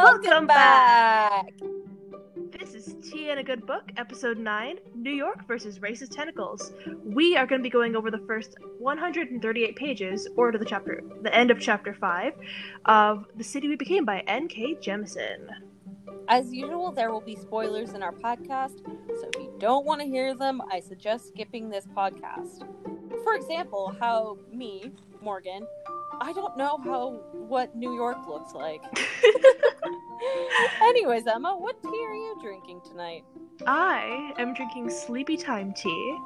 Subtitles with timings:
[0.00, 1.54] Welcome back.
[2.56, 6.72] This is Tea and a Good Book, Episode 9 New York versus Racist Tentacles.
[7.04, 11.02] We are going to be going over the first 138 pages, or to the chapter,
[11.22, 12.32] the end of Chapter 5,
[12.84, 14.76] of The City We Became by N.K.
[14.76, 15.48] Jemisin.
[16.28, 20.06] As usual, there will be spoilers in our podcast, so if you don't want to
[20.06, 22.62] hear them, I suggest skipping this podcast.
[23.24, 25.66] For example, how me, Morgan,
[26.20, 28.82] I don't know how what New York looks like.
[30.82, 33.24] Anyways, Emma, what tea are you drinking tonight?
[33.66, 36.18] I am drinking Sleepy Time tea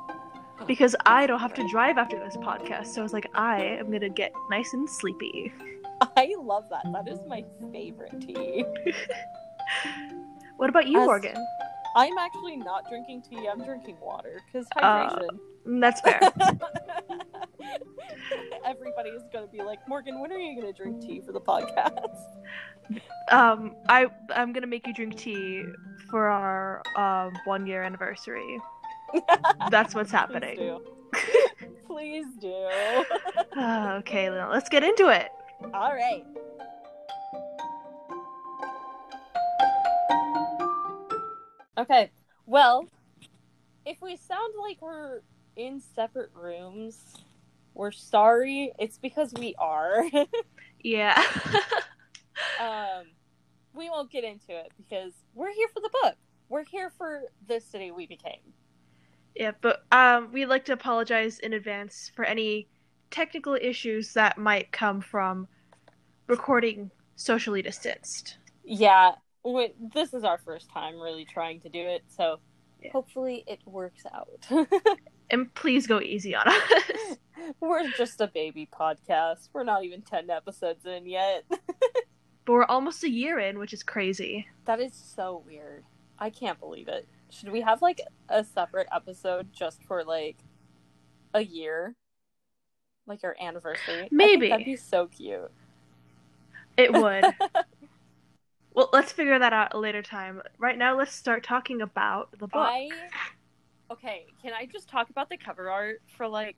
[0.67, 3.89] because I don't have to drive after this podcast, so I was like, I am
[3.89, 5.53] going to get nice and sleepy.
[6.17, 6.85] I love that.
[6.93, 8.65] That is my favorite tea.
[10.57, 11.35] What about you, As- Morgan?
[11.95, 13.47] I'm actually not drinking tea.
[13.49, 15.19] I'm drinking water because Uh, hydration.
[15.19, 16.21] Mm, That's fair.
[18.65, 21.33] Everybody is going to be like, Morgan, when are you going to drink tea for
[21.33, 22.25] the podcast?
[23.31, 25.65] um, I I'm gonna make you drink tea
[26.11, 28.59] for our um one year anniversary.
[29.71, 30.57] That's what's happening.
[30.57, 31.77] Please do.
[31.87, 33.05] Please do.
[33.57, 35.29] Ah, okay, now let's get into it.
[35.75, 36.25] All right.
[41.79, 42.11] Okay.
[42.47, 42.87] Well,
[43.87, 45.21] if we sound like we're
[45.57, 46.99] in separate rooms,
[47.75, 48.73] we're sorry.
[48.79, 50.05] It's because we are.
[50.83, 51.23] Yeah.
[52.59, 53.05] um,
[53.75, 56.17] we won't get into it because we're here for the book.
[56.49, 58.55] We're here for the city we became.
[59.35, 62.69] yeah, but um, we'd like to apologize in advance for any
[63.11, 65.49] technical issues that might come from
[66.29, 68.39] recording socially distanced.
[68.65, 69.13] Yeah,
[69.45, 72.41] we, this is our first time really trying to do it, so
[72.81, 72.93] Yeah.
[72.93, 74.47] hopefully it works out.
[75.33, 77.17] And please go easy on us.
[77.61, 79.49] we're just a baby podcast.
[79.53, 81.45] We're not even 10 episodes in yet.
[81.49, 84.47] but we're almost a year in, which is crazy.
[84.67, 85.85] that is so weird.
[86.19, 87.09] I can't believe it.
[87.31, 90.37] Should we have like a separate episode just for like
[91.33, 91.97] a year?
[93.07, 93.95] Like our anniversary?
[93.95, 94.51] I think Maybe.
[94.51, 95.51] that'd be so cute.
[96.77, 97.25] It would.
[98.75, 100.43] well, let's figure that out a later time.
[100.59, 102.69] Right now, let's start talking about the book.
[102.69, 102.91] I
[103.93, 104.27] okay.
[104.43, 106.57] Can I just talk about the cover art for like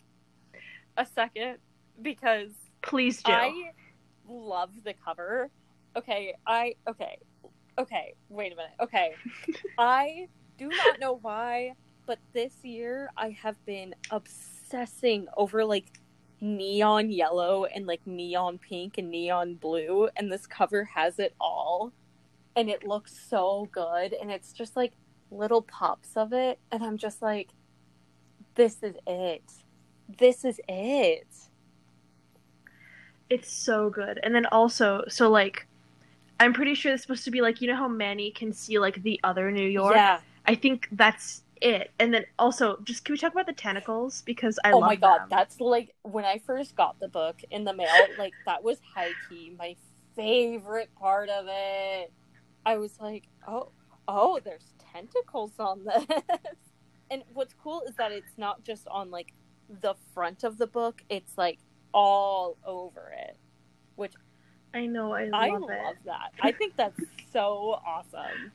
[0.97, 1.59] a second
[2.03, 2.53] because
[2.83, 3.33] Please do.
[3.33, 3.71] I
[4.29, 5.51] love the cover.
[5.97, 7.19] Okay, I okay.
[7.79, 8.73] Okay, wait a minute.
[8.81, 9.15] Okay.
[9.79, 10.29] I
[10.59, 11.73] do not know why,
[12.07, 15.99] but this year I have been obsessing over like
[16.41, 21.91] neon yellow and like neon pink and neon blue and this cover has it all
[22.55, 24.93] and it looks so good and it's just like
[25.35, 27.51] little pops of it and I'm just like
[28.55, 29.43] this is it.
[30.19, 31.27] This is it.
[33.31, 34.21] It's so good.
[34.23, 35.67] And then also, so like,
[36.39, 39.03] I'm pretty sure it's supposed to be like, you know how Manny can see like
[39.03, 39.95] the other New York?
[39.95, 40.21] Yeah.
[40.47, 41.91] I think that's it.
[41.99, 44.23] And then also, just can we talk about the tentacles?
[44.23, 45.29] Because I oh love my god, them.
[45.31, 49.13] that's like when I first got the book in the mail, like that was high
[49.29, 49.75] key my
[50.15, 52.13] favorite part of it.
[52.67, 53.71] I was like, oh,
[54.07, 56.05] oh, there's tentacles on this.
[57.11, 59.35] And what's cool is that it's not just on like
[59.69, 61.59] the front of the book; it's like
[61.93, 63.37] all over it,
[63.97, 64.15] which
[64.73, 65.53] I know, I love I it.
[65.61, 66.33] love that.
[66.41, 66.99] I think that's
[67.33, 68.53] so awesome.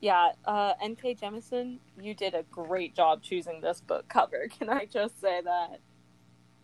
[0.00, 1.16] Yeah, uh, N.K.
[1.16, 4.48] Jemisin, you did a great job choosing this book cover.
[4.48, 5.80] Can I just say that?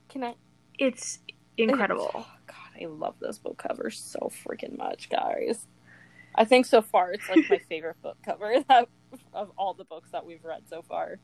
[0.08, 0.36] Can I?
[0.78, 1.18] It's
[1.58, 2.10] incredible.
[2.14, 5.66] Oh, God, I love this book cover so freaking much, guys.
[6.36, 8.88] I think so far it's like my favorite book cover that
[9.32, 11.18] of all the books that we've read so far.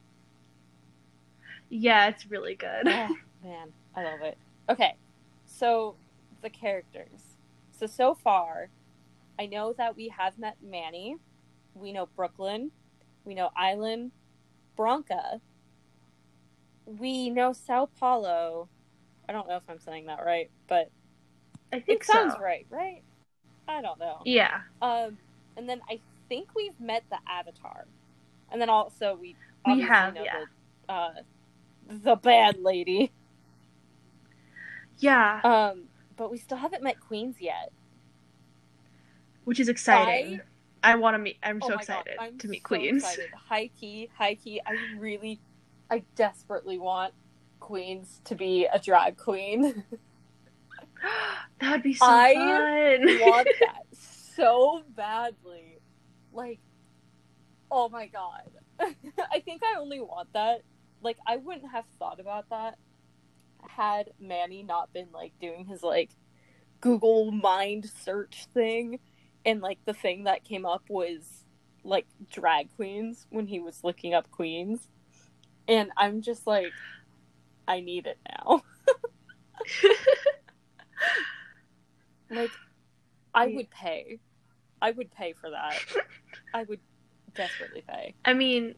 [1.69, 2.87] Yeah, it's really good.
[2.87, 3.09] Oh,
[3.43, 4.39] man, I love it.
[4.69, 4.97] Okay,
[5.47, 5.97] so
[6.43, 7.37] the characters.
[7.71, 8.69] So so far,
[9.39, 11.17] I know that we have met Manny.
[11.75, 12.71] We know Brooklyn.
[13.25, 14.13] We know Island,
[14.77, 15.41] Bronca.
[16.85, 18.69] We know Sao Paulo.
[19.29, 20.91] I don't know if I'm saying that right, but
[21.73, 22.41] I think it sounds so.
[22.41, 23.03] right, right?
[23.69, 24.19] I don't know.
[24.25, 24.61] Yeah.
[24.81, 25.19] Um,
[25.57, 27.85] and then I think we've met the Avatar,
[28.51, 29.37] and then also we
[29.67, 30.45] We have, know yeah.
[30.89, 31.13] the, uh,
[31.89, 33.13] the bad lady.
[34.99, 35.41] Yeah.
[35.45, 35.85] Um,
[36.17, 37.73] but we still haven't met Queens yet.
[39.45, 40.41] Which is exciting.
[40.85, 41.37] I, want to meet.
[41.43, 43.03] I'm Oh so excited God, I'm to meet so Queens.
[43.03, 43.31] excited.
[43.35, 44.61] High key, high key.
[44.65, 45.41] I really,
[45.91, 47.15] I desperately want
[47.61, 49.85] Queens to be a drag queen.
[51.61, 53.21] that would be so I fun.
[53.21, 55.79] want that so badly.
[56.33, 56.61] Like,
[57.71, 58.51] oh my god.
[58.81, 60.63] I think I only want that.
[61.03, 62.79] Like, I wouldn't have thought about that
[63.69, 66.11] had Manny not been like doing his like
[66.81, 68.99] Google mind search thing
[69.45, 71.45] and like the thing that came up was
[71.85, 74.89] like drag queens when he was looking up queens.
[75.69, 76.73] And I'm just like,
[77.67, 78.63] I need it now.
[82.35, 82.51] like,
[83.35, 84.19] I would pay.
[84.81, 85.79] I would pay for that.
[86.55, 86.81] I would
[87.35, 88.15] desperately pay.
[88.25, 88.75] I mean,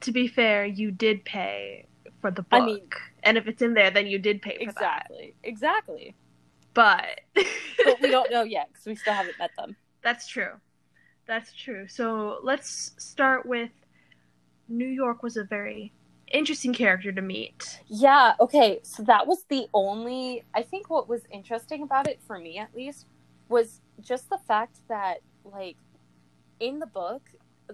[0.00, 1.86] to be fair, you did pay
[2.20, 2.48] for the book.
[2.62, 2.88] I mean-
[3.22, 5.06] and if it's in there, then you did pay for that.
[5.10, 5.34] Exactly.
[5.42, 6.14] Exactly.
[6.72, 9.76] But But we don't know yet because we still haven't met them.
[10.02, 10.52] That's true.
[11.26, 11.86] That's true.
[11.88, 13.70] So let's start with
[14.68, 15.92] New York was a very
[16.30, 17.80] interesting character to meet.
[17.86, 18.80] Yeah, okay.
[18.82, 22.74] So that was the only I think what was interesting about it for me at
[22.74, 23.06] least
[23.48, 25.76] was just the fact that like
[26.60, 27.22] in the book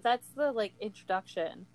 [0.02, 1.66] that's the like introduction.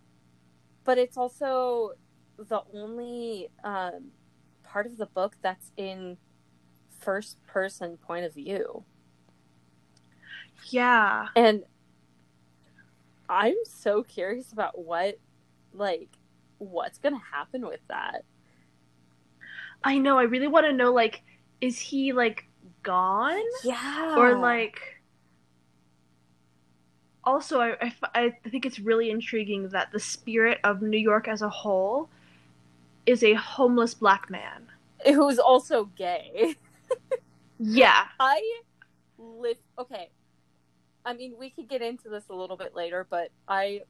[0.83, 1.91] But it's also
[2.37, 4.11] the only um
[4.63, 6.17] part of the book that's in
[6.99, 8.83] first person point of view.
[10.69, 11.27] Yeah.
[11.35, 11.63] And
[13.29, 15.17] I'm so curious about what
[15.73, 16.09] like
[16.61, 18.23] what's going to happen with that.
[19.83, 20.17] I know.
[20.19, 21.21] I really want to know like
[21.59, 22.45] is he like
[22.83, 24.15] gone Yeah.
[24.17, 24.79] or like
[27.23, 31.41] also I, I, I think it's really intriguing that the spirit of New York as
[31.41, 32.09] a whole
[33.05, 34.67] is a homeless black man.
[35.05, 36.55] who's also gay.
[37.63, 38.05] Yeah.
[38.19, 38.41] I
[39.19, 39.57] live.
[39.77, 40.09] Okay,
[41.05, 43.81] I mean we could get into this a little bit later, but I,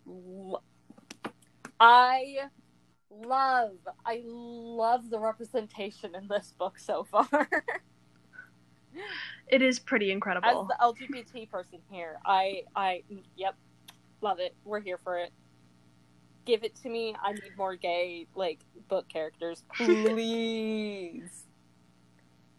[1.80, 2.50] I
[3.12, 7.50] love, I love the representation in this book so far.
[9.48, 10.68] It is pretty incredible As incredible.
[10.68, 13.04] the LGBT person here, I, I,
[13.36, 13.56] yep,
[14.22, 14.56] love it.
[14.64, 15.32] We're here for it.
[16.46, 17.16] Give it to me.
[17.22, 21.46] I need more gay like book characters, please.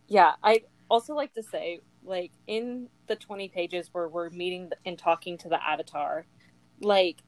[0.09, 4.99] yeah, I also like to say, like in the twenty pages where we're meeting and
[4.99, 6.27] talking to the Avatar,
[6.81, 7.23] like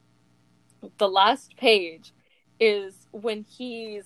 [0.97, 2.13] the last page
[2.59, 4.05] is when he's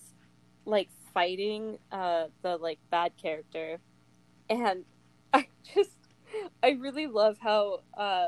[0.65, 3.79] like fighting uh the like bad character.
[4.49, 4.85] And
[5.33, 5.91] i just
[6.63, 8.27] i really love how uh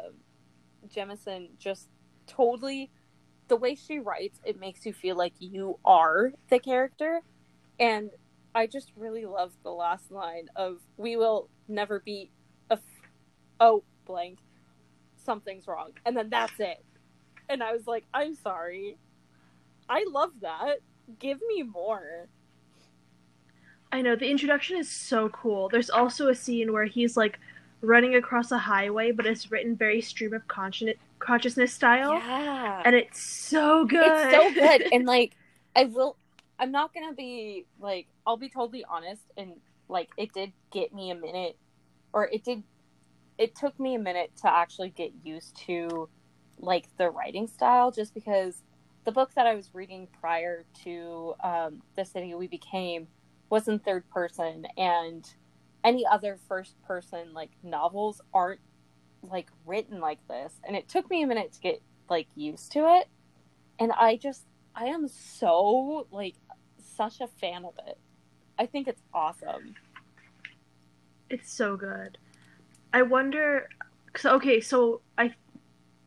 [0.87, 1.89] Jemisin just
[2.27, 2.91] totally
[3.47, 7.21] the way she writes it makes you feel like you are the character.
[7.79, 8.11] And
[8.53, 12.31] i just really love the last line of we will never be
[12.69, 12.81] a f-
[13.59, 14.39] oh blank.
[15.17, 15.91] Something's wrong.
[16.05, 16.83] And then that's it.
[17.49, 18.97] And i was like i'm sorry
[19.89, 20.79] i love that.
[21.19, 22.27] Give me more.
[23.91, 25.67] I know the introduction is so cool.
[25.67, 27.39] There's also a scene where he's like
[27.81, 32.81] running across a highway, but it's written very stream of consciousness style, yeah.
[32.85, 34.01] And it's so good.
[34.05, 34.93] it's so good.
[34.93, 35.35] And like
[35.75, 36.17] i will
[36.59, 39.53] i'm not gonna be like i'll be totally honest and
[39.87, 41.57] like it did get me a minute
[42.13, 42.63] or it did
[43.37, 46.07] it took me a minute to actually get used to
[46.59, 48.61] like the writing style just because
[49.05, 53.07] the book that i was reading prior to um, the city we became
[53.49, 55.33] was in third person and
[55.83, 58.61] any other first person like novels aren't
[59.23, 62.79] like written like this and it took me a minute to get like used to
[62.97, 63.07] it
[63.79, 64.45] and i just
[64.75, 66.35] i am so like
[66.77, 67.97] such a fan of it
[68.57, 69.75] i think it's awesome
[71.31, 72.17] It's so good.
[72.91, 73.69] I wonder.
[74.25, 75.33] Okay, so I,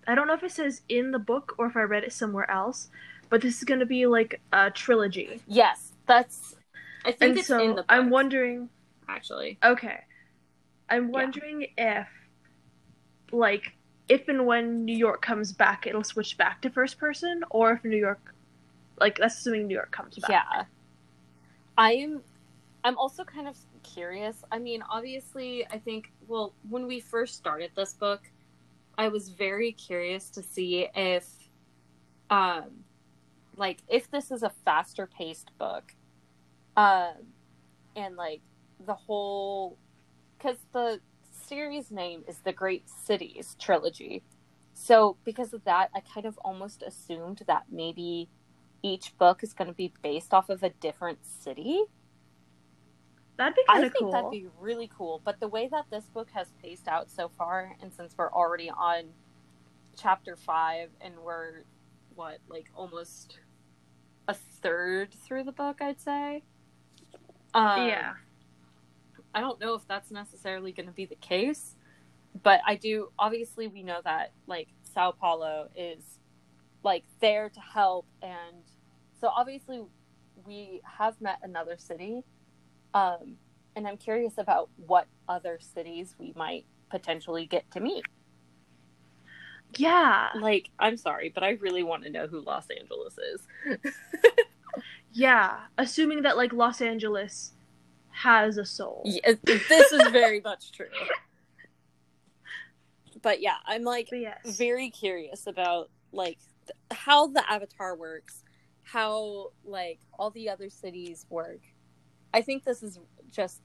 [0.07, 2.51] I don't know if it says in the book or if I read it somewhere
[2.51, 2.89] else,
[3.31, 6.57] but this is gonna be like a trilogy, yes that's
[7.05, 8.69] i think and it's so in the book, I'm wondering.
[9.09, 9.59] actually.
[9.65, 10.01] Okay,
[10.91, 12.09] I'm wondering if,
[13.33, 13.73] like,
[14.09, 17.85] if and when New York comes back, it'll switch back to first person, or if
[17.85, 18.35] New York,
[19.01, 20.31] like, that's assuming New York comes back.
[20.31, 20.65] yeah.
[21.77, 22.23] I'm
[22.85, 24.45] i'm also kind of curious.
[24.53, 28.23] I mean obviously i think well when we first started this book
[28.99, 31.27] i was very curious to see if
[32.31, 32.85] um
[33.57, 35.95] like if this is a faster paced book
[36.77, 37.15] um
[37.97, 38.41] and like
[38.85, 39.79] the whole
[40.37, 41.01] because the
[41.47, 44.23] series name is the great cities trilogy.
[44.73, 48.29] So because of that i kind of almost assumed that maybe
[48.83, 51.83] each book is going to be based off of a different city
[53.37, 54.13] That'd be I think cool.
[54.13, 55.21] that'd be really cool.
[55.25, 58.71] But the way that this book has paced out so far, and since we're already
[58.71, 59.05] on
[59.97, 61.65] chapter five and we're
[62.15, 63.39] what, like almost
[64.29, 66.43] a third through the book, I'd say.
[67.55, 68.15] Um, yeah.
[69.35, 71.75] I don't know if that's necessarily going to be the case,
[72.43, 73.11] but I do.
[73.19, 76.21] Obviously, we know that like Sao Paulo is
[76.85, 78.63] like there to help, and
[79.21, 79.83] so obviously
[80.47, 82.23] we have met another city,
[82.95, 83.37] um,
[83.77, 88.05] and I'm curious about what other cities we might potentially get to meet.
[89.77, 90.29] Yeah.
[90.41, 93.81] Like, I'm sorry, but I really want to know who Los Angeles is.
[95.15, 95.61] Yeah.
[95.79, 97.53] Assuming that like Los Angeles
[98.11, 99.03] has a soul.
[99.05, 100.87] Yeah, this is very much true.
[103.23, 104.39] But yeah, I'm like yes.
[104.45, 108.43] very curious about like th- how the avatar works,
[108.83, 111.61] how like all the other cities work.
[112.35, 112.99] I think this is
[113.31, 113.63] just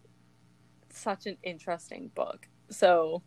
[0.91, 2.47] such an interesting book.
[2.69, 3.23] So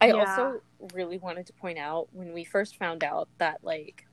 [0.00, 0.14] I Yeah.
[0.20, 0.62] also
[0.94, 4.06] really wanted to point out when we first found out that like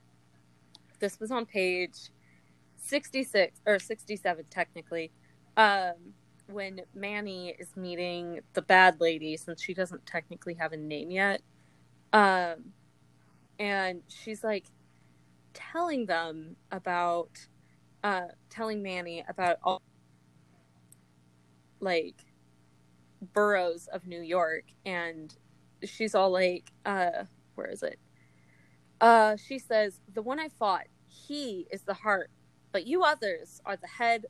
[0.99, 2.11] this was on page
[2.77, 5.11] 66 or 67 technically
[5.57, 5.93] um
[6.47, 11.41] when Manny is meeting the bad lady since she doesn't technically have a name yet
[12.13, 12.73] um
[13.59, 14.65] and she's like
[15.53, 17.47] telling them about
[18.03, 19.81] uh telling Manny about all
[21.81, 22.25] like
[23.33, 25.35] boroughs of New York and
[25.83, 27.23] she's all like uh
[27.55, 27.99] where is it?
[28.99, 32.29] Uh she says the one I fought he is the heart
[32.71, 34.25] but you others are the head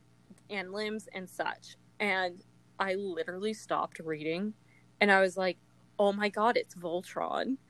[0.50, 1.78] and limbs and such.
[2.00, 2.44] And
[2.80, 4.54] I literally stopped reading
[5.00, 5.58] and I was like
[6.00, 7.58] oh my god it's Voltron.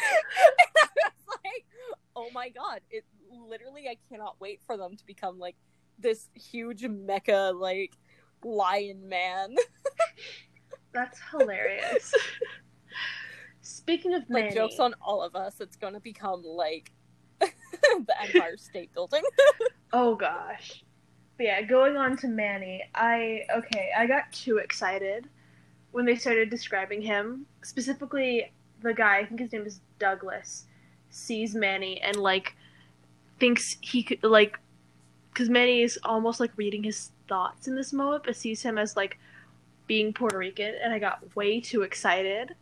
[0.00, 1.66] And I was like
[2.14, 5.56] oh my god it literally I cannot wait for them to become like
[5.98, 7.96] this huge mecha like
[8.44, 9.54] lion man
[10.92, 12.14] That's hilarious.
[13.60, 16.90] Speaking of like Manny, jokes on all of us it's gonna become like
[17.40, 19.22] the empire state building
[19.92, 20.82] Oh gosh.
[21.36, 25.28] But yeah, going on to Manny, I okay, I got too excited
[25.92, 27.46] when they started describing him.
[27.62, 28.52] Specifically,
[28.82, 30.66] the guy, I think his name is Douglas,
[31.10, 32.54] sees Manny and like
[33.38, 34.58] thinks he could like
[35.32, 38.96] because Manny is almost like reading his thoughts in this moment, but sees him as
[38.96, 39.18] like
[39.86, 42.54] being Puerto Rican, and I got way too excited.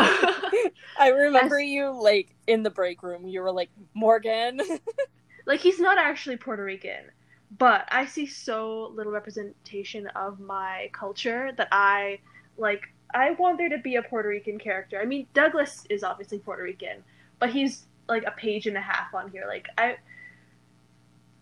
[0.00, 4.60] i remember you like in the break room you were like morgan
[5.48, 7.10] like he's not actually Puerto Rican,
[7.56, 12.20] but I see so little representation of my culture that I
[12.58, 12.82] like
[13.14, 15.00] I want there to be a Puerto Rican character.
[15.00, 17.02] I mean, Douglas is obviously Puerto Rican,
[17.38, 19.46] but he's like a page and a half on here.
[19.48, 19.96] Like I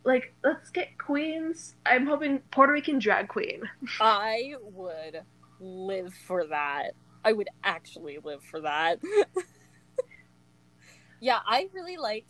[0.06, 1.74] like let's get queens.
[1.84, 3.62] I'm hoping Puerto Rican drag queen.
[4.00, 5.20] i would
[5.60, 6.92] live for that
[7.24, 8.98] i would actually live for that
[11.20, 12.26] yeah i really like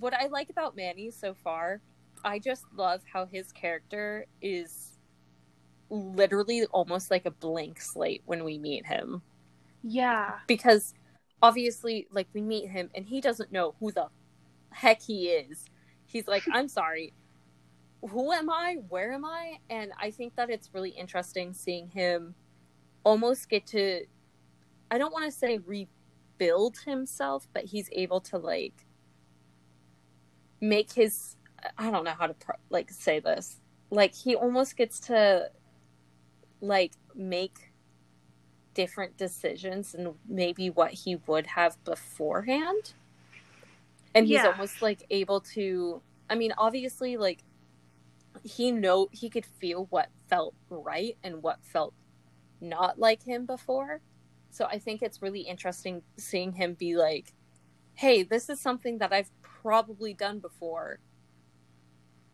[0.00, 1.80] what i like about manny so far
[2.24, 4.98] i just love how his character is
[5.90, 9.22] literally almost like a blank slate when we meet him
[9.82, 10.34] Yeah.
[10.46, 10.92] because
[11.42, 14.08] obviously like we meet him and he doesn't know who the
[14.70, 15.64] heck he is
[16.08, 17.12] he's like i'm sorry.
[18.10, 18.76] Who am i?
[18.88, 19.58] Where am i?
[19.70, 22.34] And i think that it's really interesting seeing him
[23.04, 24.04] almost get to
[24.90, 28.86] i don't want to say rebuild himself but he's able to like
[30.60, 31.36] make his
[31.78, 32.34] i don't know how to
[32.70, 33.60] like say this.
[33.90, 35.50] Like he almost gets to
[36.60, 37.72] like make
[38.74, 42.92] different decisions and maybe what he would have beforehand
[44.18, 44.48] and he's Yeah.
[44.50, 47.42] almost like able to i mean obviously like
[48.44, 51.94] he know he could feel what felt right and what felt
[52.60, 54.00] not like him before.
[54.50, 57.32] So i think it's really interesting seeing him be like
[57.94, 60.98] hey this is something that i've probably done before.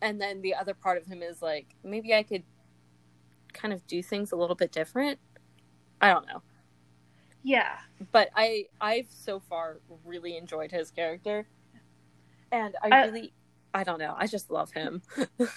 [0.03, 2.43] And then the other part of him is like maybe i could
[3.53, 5.19] kind of do things a little bit different.
[6.01, 6.43] I don't know.
[7.43, 7.79] Yeah.
[8.13, 11.47] but I I've so far really enjoyed his character,
[12.53, 13.33] and I, I- really
[13.73, 15.03] I don't know I just love him.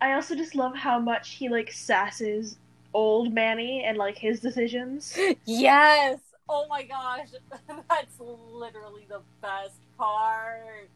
[0.00, 2.56] I also just love how much he like sasses
[2.92, 5.16] old Manny and like his decisions.
[5.46, 6.18] yes.
[6.48, 7.28] Oh my gosh,
[7.88, 10.90] that's literally the best part.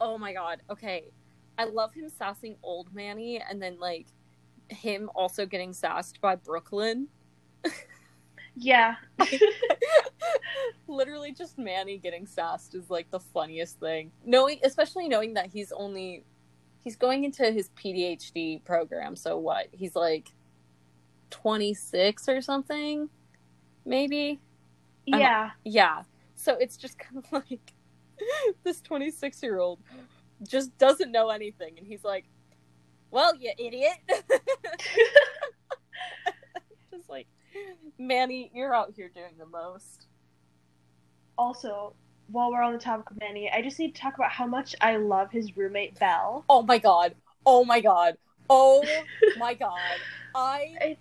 [0.00, 0.60] Oh my god.
[0.70, 1.04] Okay,
[1.58, 4.06] I love him sassing old Manny, and then like
[4.68, 7.08] him also getting sassed by Brooklyn.
[8.56, 8.96] Yeah.
[10.86, 14.12] literally just Manny getting sassed is like the funniest thing.
[14.24, 16.24] Knowing especially knowing that he's only
[16.82, 19.68] he's going into his PhD program, so what?
[19.72, 20.32] He's like
[21.30, 23.08] 26 or something
[23.84, 24.40] maybe.
[25.12, 25.50] I'm- Yeah.
[25.64, 26.02] Yeah.
[26.36, 27.72] So it's just kind of like
[28.62, 29.80] this 26 year old
[30.46, 32.24] just doesn't know anything and he's like,
[33.10, 33.96] "Well, you idiot."
[37.98, 40.06] Manny, you're out here doing the most.
[41.36, 41.94] Also,
[42.28, 44.74] while we're on the topic of Manny, I just need to talk about how much
[44.80, 46.44] I love his roommate Belle.
[46.48, 47.14] Oh my god.
[47.46, 48.16] Oh my god.
[48.48, 48.84] Oh
[49.38, 49.78] my god.
[50.34, 50.96] I I-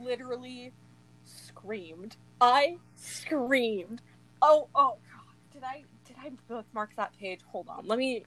[0.00, 0.72] literally
[1.24, 2.16] screamed.
[2.40, 4.00] I screamed.
[4.42, 5.34] Oh, oh god.
[5.52, 7.40] Did I did I bookmark that page?
[7.46, 7.86] Hold on.
[7.86, 8.24] Let me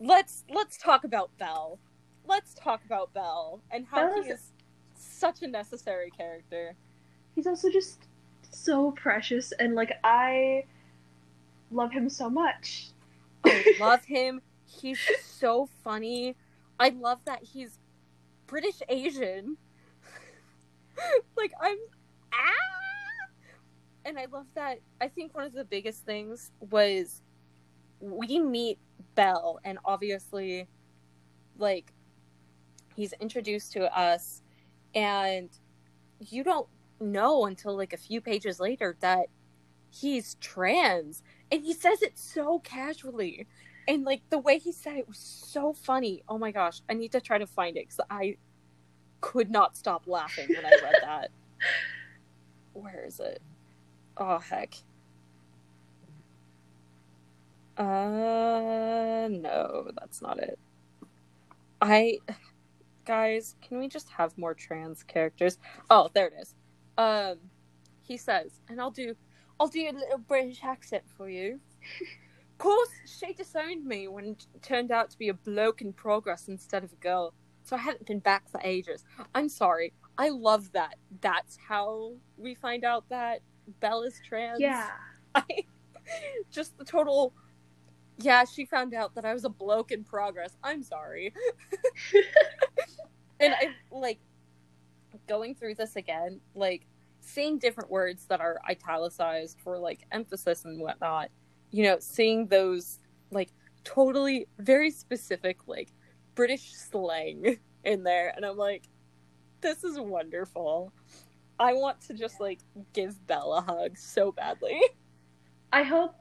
[0.00, 1.78] let's let's talk about Belle.
[2.26, 4.52] Let's talk about Belle and how Belle he is- is
[4.96, 6.74] such a necessary character.
[7.34, 7.98] He's also just
[8.50, 10.64] so precious, and like I
[11.70, 12.88] love him so much.
[13.44, 14.40] I love him.
[14.66, 16.36] He's so funny.
[16.78, 17.78] I love that he's
[18.46, 19.56] British Asian.
[21.36, 21.76] like I'm
[22.32, 23.28] ah!
[24.04, 27.22] And I love that I think one of the biggest things was
[28.00, 28.78] we meet
[29.14, 30.68] Belle and obviously
[31.58, 31.92] like
[32.96, 34.42] he's introduced to us
[34.94, 35.48] and
[36.20, 36.68] you don't
[37.00, 39.26] know until like a few pages later that
[39.90, 43.46] he's trans and he says it so casually.
[43.86, 46.22] And like the way he said it was so funny.
[46.28, 48.36] Oh my gosh i need to try to find it because i
[49.20, 51.30] could not stop laughing when i read that.
[52.72, 53.40] Where is it?
[54.16, 54.74] Oh heck.
[57.76, 60.58] Uh no that's not it.
[61.80, 62.18] I
[63.04, 65.58] guys can we just have more trans characters?
[65.90, 66.54] Oh there it is
[66.98, 67.36] um
[68.02, 69.14] he says and i'll do
[69.58, 71.60] i'll do a little british accent for you
[72.00, 76.48] of course, she disowned me when it turned out to be a bloke in progress
[76.48, 77.34] instead of a girl.
[77.64, 79.04] So I haven't been back for ages.
[79.34, 79.92] I'm sorry.
[80.18, 80.96] I love that.
[81.20, 83.40] That's how we find out that
[83.80, 84.60] Belle is trans.
[84.60, 84.90] Yeah.
[85.34, 85.44] I
[86.50, 87.32] just the total
[88.18, 90.56] Yeah, she found out that I was a bloke in progress.
[90.62, 91.32] I'm sorry.
[93.40, 94.20] and I like
[95.26, 96.86] going through this again, like
[97.20, 101.30] seeing different words that are italicized for like emphasis and whatnot
[101.74, 103.00] you know, seeing those
[103.32, 103.48] like
[103.82, 105.88] totally very specific like
[106.36, 108.84] British slang in there, and I'm like,
[109.60, 110.92] this is wonderful.
[111.58, 112.60] I want to just like
[112.92, 114.80] give Belle a hug so badly.
[115.72, 116.14] I hope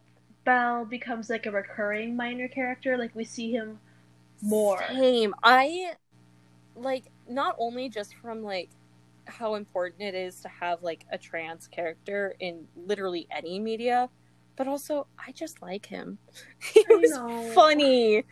[0.43, 2.97] Belle becomes like a recurring minor character.
[2.97, 3.77] Like we see him
[4.41, 4.83] more.
[4.87, 5.35] Same.
[5.43, 5.93] I
[6.75, 8.71] like not only just from like
[9.27, 14.09] how important it is to have like a trans character in literally any media,
[14.55, 16.19] but also I just like him.
[16.59, 17.53] He I was know.
[17.53, 18.25] funny.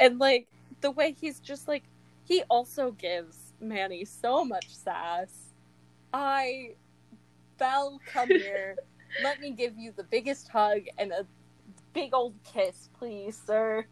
[0.00, 0.48] And like
[0.80, 1.84] the way he's just like
[2.24, 5.54] he also gives Manny so much sass.
[6.12, 6.76] I
[7.58, 8.78] Belle, come here.
[9.18, 11.26] Let me give you the biggest hug and a
[11.94, 13.86] big old kiss, please, sir.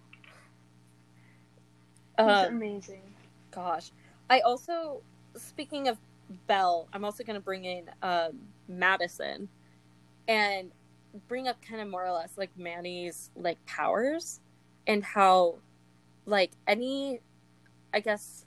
[2.22, 3.14] He's Um, amazing.
[3.50, 3.92] gosh
[4.30, 5.02] i also
[5.36, 5.98] speaking of
[6.46, 9.48] belle i'm also going to bring in um, madison
[10.28, 10.70] and
[11.28, 14.40] bring up kind of more or less like manny's like powers
[14.86, 15.56] and how
[16.26, 17.20] like any
[17.92, 18.46] i guess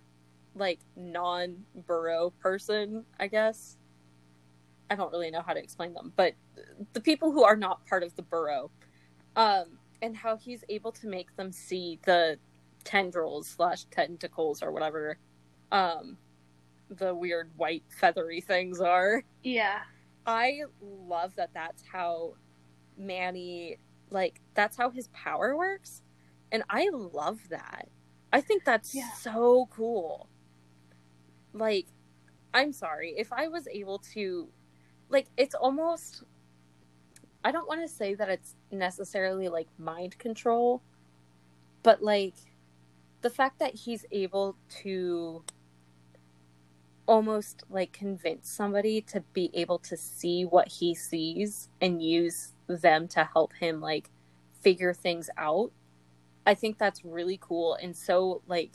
[0.56, 3.78] like non-borough person i guess
[4.89, 6.34] i don't really know how to explain them but
[6.93, 8.71] the people who are not part of the borough
[9.36, 9.65] um
[10.02, 12.38] and how he's able to make them see the
[12.84, 15.17] tendrils slash tentacles or whatever
[15.71, 16.17] um
[16.89, 19.80] the weird white feathery things are Yeah.
[20.26, 22.34] i love that that's how
[22.98, 23.78] manny
[24.12, 26.02] like that's how his power works
[26.52, 27.89] and i love that
[28.32, 29.12] i think that's Yeah.
[29.13, 30.30] so cool
[31.54, 31.88] like
[32.54, 34.48] i'm sorry if i was able to
[35.10, 36.24] like it's almost
[37.43, 40.82] i don't want to say that it's necessarily like mind control
[41.84, 42.36] but like
[43.21, 45.43] the fact that he's able to
[47.07, 53.07] almost like convince somebody to be able to see what he sees and use them
[53.07, 54.09] to help him like
[54.61, 55.71] figure things out.
[56.45, 58.71] I think that's really cool and so like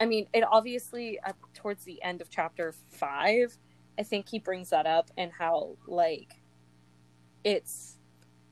[0.00, 3.56] i mean it obviously at, towards the end of chapter 5
[4.00, 6.40] i think he brings that up and how like
[7.44, 7.98] it's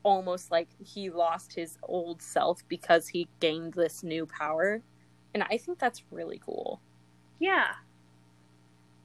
[0.03, 4.81] almost like he lost his old self because he gained this new power.
[5.33, 6.81] And i think that's really cool.
[7.39, 7.73] Yeah.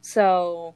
[0.04, 0.74] So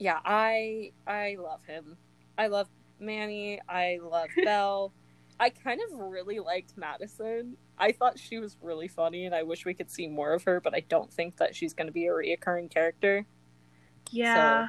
[0.00, 1.96] yeah i i love him.
[2.36, 3.60] I love manny.
[3.68, 4.92] I love belle.
[5.38, 7.56] I kind of really liked madison.
[7.78, 10.60] I thought she was really funny and i wish we could see more of her
[10.60, 13.24] but i don't think that she's going to be a reoccurring character.
[14.10, 14.68] Yeah.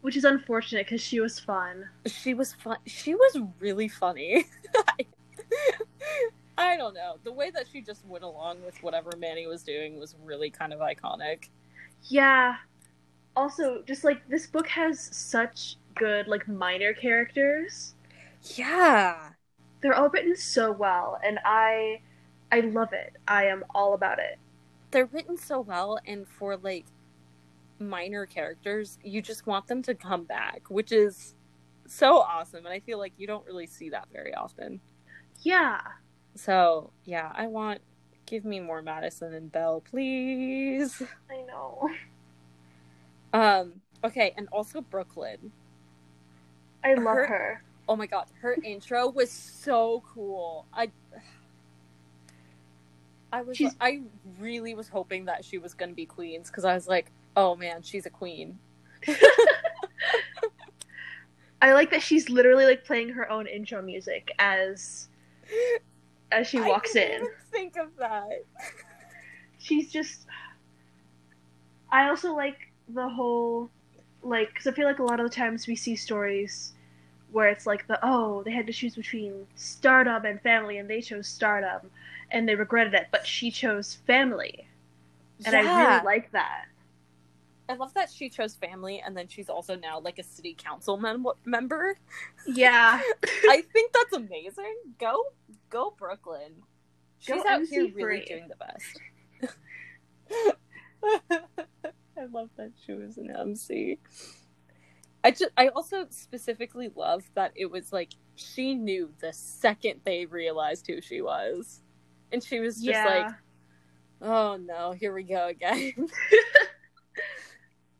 [0.00, 1.88] Which is unfortunate because she was fun.
[2.06, 4.46] she was fun she was really funny.
[6.58, 7.18] I don't know.
[7.22, 10.72] The way that she just went along with whatever manny was doing was really kind
[10.72, 11.48] of iconic.
[12.04, 12.56] Yeah.
[13.36, 17.94] Also, just like this book has such good like minor characters.
[18.56, 19.32] yeah
[19.80, 22.02] They're all written so well, and I,
[22.50, 23.16] I love it.
[23.28, 24.40] I am all about it.
[24.90, 26.86] they're written so well and for like
[27.80, 31.34] minor characters, you just want them to come back, which is
[31.88, 32.66] so awesome.
[32.66, 34.80] And I feel like you don't really see that very often.
[35.42, 35.80] Yeah.
[36.36, 37.80] So, yeah, I want
[38.26, 41.02] give me more Madison and Belle, please.
[41.30, 41.88] I know.
[43.34, 45.52] Um, okay, and also Brooklyn.
[46.84, 47.62] I love Her- her.
[47.88, 50.66] Oh my god, her intro was so cool.
[50.72, 50.90] I
[53.32, 54.02] I was She's- I
[54.38, 57.56] really was hoping that she was going to be queens cuz I was like, "Oh
[57.56, 58.58] man, she's a queen."
[61.62, 65.08] I like that she's literally like playing her own intro music as
[66.32, 67.26] as she walks I in.
[67.50, 68.28] think of that.
[69.58, 70.26] she's just
[71.90, 73.70] i also like the whole
[74.22, 76.72] like because i feel like a lot of the times we see stories
[77.32, 81.00] where it's like the oh they had to choose between stardom and family and they
[81.00, 81.90] chose stardom
[82.30, 84.66] and they regretted it but she chose family
[85.44, 86.66] and i really like that
[87.66, 90.98] I love that she chose family and then she's also now like a city council
[90.98, 91.96] mem- member.
[92.46, 93.00] yeah
[93.48, 94.76] I think that's amazing.
[95.00, 95.24] Go
[95.70, 96.52] go Brooklyn.
[97.20, 99.00] She's Go out MC here really doing the best.
[102.24, 103.98] I love that she was an MC.
[105.22, 110.26] I just I also specifically love that it was like she knew the second they
[110.26, 111.82] realized who she was.
[112.32, 113.32] And she was just yeah like,
[114.22, 115.92] "Oh no, here we go again."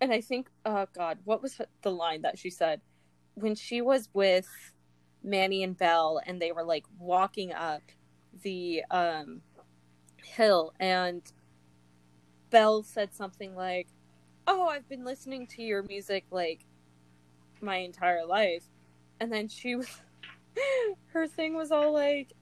[0.00, 2.80] and I think, oh God, what was the line that she said
[3.34, 4.48] when she was with
[5.22, 7.82] Manny and Belle, and they were like walking up
[8.42, 9.42] the um,
[10.22, 11.22] hill, and
[12.54, 13.88] Belle said something like,
[14.46, 16.64] "Oh, I've been listening to your music like
[17.60, 18.64] my entire life,"
[19.20, 19.88] and then she was,
[21.06, 22.32] her thing was all like.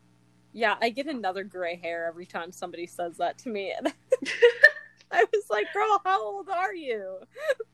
[0.55, 3.73] Yeah, I get another gray hair every time somebody says that to me.
[3.83, 3.95] And
[5.11, 7.21] I was like, girl, how old are you?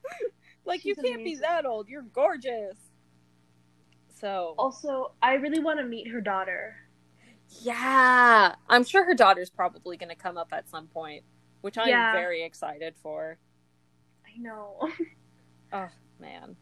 [0.65, 1.89] like, you can't be that old.
[1.89, 2.77] You're gorgeous.
[4.21, 6.75] So, also i really want to meet her daughter
[7.63, 8.55] yeah.
[8.69, 11.25] I'm sure her daughter's probably going to come up at some point,
[11.61, 12.13] which I'm Yeah.
[12.13, 13.39] very excited for.
[14.41, 14.79] Know
[15.73, 16.57] Oh, man.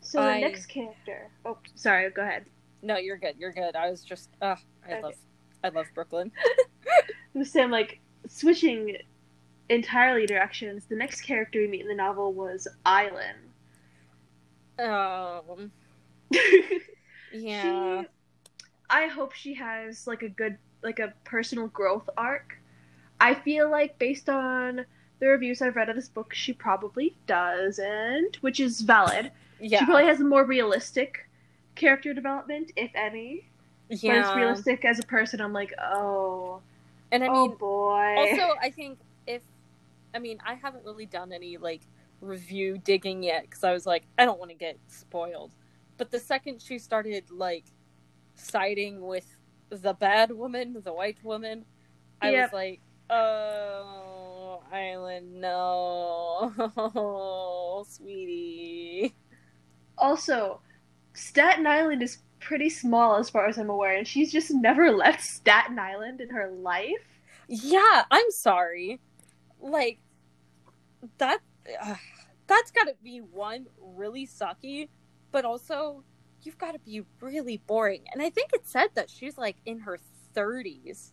[0.00, 2.46] so I- the next character oh sorry go ahead
[2.82, 3.36] No, you're good.
[3.38, 3.76] You're good.
[3.76, 4.56] I was just, uh,
[4.88, 5.00] I Okay.
[5.02, 5.14] love,
[5.62, 6.32] I love Brooklyn.
[7.44, 8.96] Sam, like switching
[9.68, 10.86] entirely directions.
[10.86, 13.38] The next character we meet in the novel was Island.
[14.78, 15.72] Um,
[17.30, 18.04] yeah.
[18.04, 18.08] She,
[18.90, 22.58] I hope she has like a good, like a personal growth arc.
[23.20, 24.86] I feel like based on
[25.20, 29.30] the reviews I've read of this book, she probably doesn't, which is valid.
[29.60, 29.80] Yeah.
[29.80, 31.28] She probably has a more realistic
[31.76, 33.46] character development, if any.
[33.88, 35.40] But it's realistic as a person.
[35.40, 36.60] I'm like, oh,
[37.12, 38.14] And I oh mean, boy.
[38.16, 39.42] also i think if
[40.14, 41.82] i mean i haven't really done any like
[42.20, 45.52] review digging yet because i was like i don't want to get spoiled
[45.98, 47.64] but the second she started like
[48.36, 49.26] siding with
[49.70, 51.64] the bad woman the white woman
[52.22, 52.52] i Yep.
[52.52, 52.80] was like
[53.10, 54.09] oh
[54.72, 55.40] island.
[55.40, 56.52] No
[57.88, 59.14] sweetie.
[59.98, 60.60] Also,
[61.14, 65.22] Staten Island is pretty small as far as I'm aware, and she's just never left
[65.22, 67.20] Staten Island in her life.
[67.48, 69.00] yeah i'm sorry.
[69.60, 69.98] Like
[71.18, 71.40] that
[71.82, 71.96] uh,
[72.46, 74.88] that's got to be one really sucky
[75.32, 76.02] but also
[76.42, 78.02] you've got to be really boring.
[78.12, 79.98] And i think it said that she's like in her
[80.34, 81.10] 30s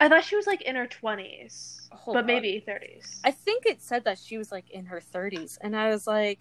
[0.00, 2.26] I thought she was like in her 20s, Hold but on.
[2.26, 3.20] maybe 30s.
[3.24, 6.38] i think it said that she was like in her 30s and i was like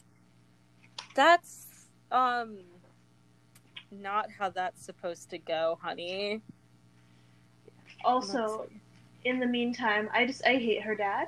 [1.15, 1.65] that's
[2.11, 2.57] um
[3.91, 6.41] not how that's supposed to go honey
[8.05, 8.67] also,
[9.25, 11.27] in the meantime, I just I hate her dad.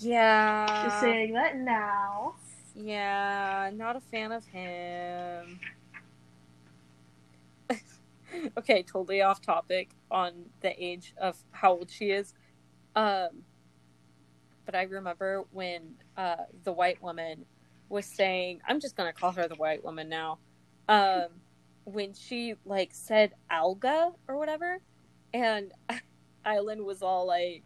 [0.00, 2.34] yeah Just saying that now.
[2.74, 5.58] Yeah, not a fan of him.
[8.58, 12.34] okay, totally off topic on the age of how old she is.
[12.94, 13.42] Um,
[14.64, 17.44] but I remember when uh, the white woman
[17.88, 20.38] was saying, I'm just going to call her the white woman now.
[20.88, 21.28] Um,
[21.84, 24.78] when she like said alga or whatever,
[25.32, 25.72] and
[26.44, 27.64] Island was all like,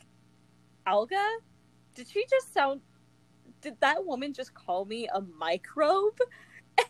[0.87, 1.29] Alga?
[1.95, 2.81] Did she just sound
[3.61, 6.19] did that woman just call me a microbe?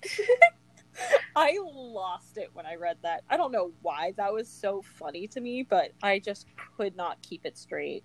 [1.36, 3.22] I lost it when I read that.
[3.28, 7.20] I don't know why that was so funny to me, but I just could not
[7.22, 8.04] keep it straight.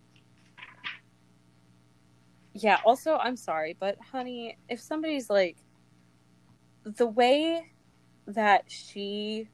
[2.54, 5.58] Yeah, also, I'm sorry, but honey, if somebody's like,
[6.84, 7.72] the way
[8.26, 9.50] that she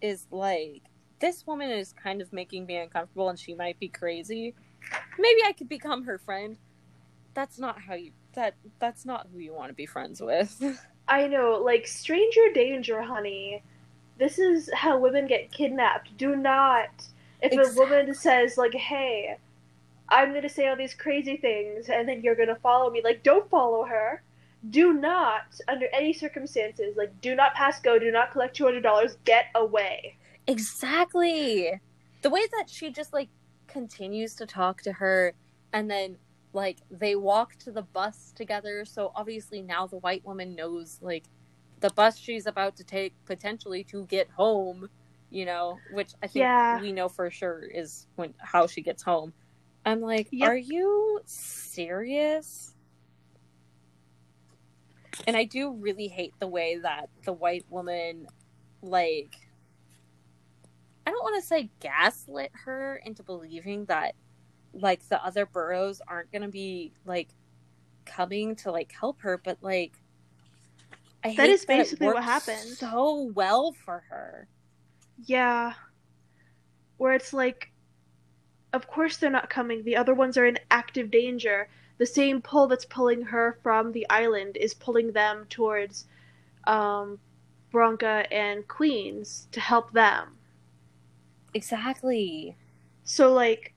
[0.00, 0.82] is like,
[1.20, 4.54] this woman is kind of making me uncomfortable and she might be crazy,
[5.18, 6.56] maybe I could become her friend
[7.34, 10.62] that's not how you that that's not who you want to be friends with.
[11.08, 13.62] I know, like stranger danger, honey.
[14.18, 16.16] This is how women get kidnapped.
[16.16, 16.88] Do not.
[17.42, 19.36] If Exact- a woman says like, "Hey,
[20.08, 23.48] I'm gonna say all these crazy things, and then you're gonna follow me," like, don't
[23.50, 24.22] follow her.
[24.70, 27.98] Do not, under any circumstances, like, do not pass go.
[27.98, 29.16] Do not collect two hundred dollars.
[29.24, 30.16] Get away.
[30.46, 31.80] Exactly.
[32.22, 33.28] The way that she just like
[33.66, 35.34] continues to talk to her
[35.72, 36.16] and then
[36.54, 41.24] like they walk to the bus together, so obviously now the white woman knows like
[41.80, 44.88] the bus she's about to take potentially to get home,
[45.30, 46.80] you know, which I think Yeah.
[46.80, 49.34] we know for sure is when how she gets home.
[49.84, 50.48] I'm like, Yep.
[50.48, 52.74] are you serious?
[55.26, 58.26] And I do really hate the way that the white woman
[58.82, 59.36] like
[61.06, 64.14] I don't want to say gaslit her into believing that
[64.74, 67.28] like the other boroughs aren't going to be like
[68.04, 69.92] coming to like help her, but like
[71.24, 72.76] I That is basically what worked happened.
[72.76, 74.46] So well for her.
[75.24, 75.72] Yeah.
[76.98, 77.72] Where it's like,
[78.72, 79.82] of course they're not coming.
[79.84, 81.68] The other ones are in active danger.
[81.98, 86.06] The same pull that's pulling her from the island is pulling them towards
[86.66, 87.18] um,
[87.72, 90.36] Bronca and Queens to help them.
[91.54, 92.56] Exactly.
[93.04, 93.73] So, like,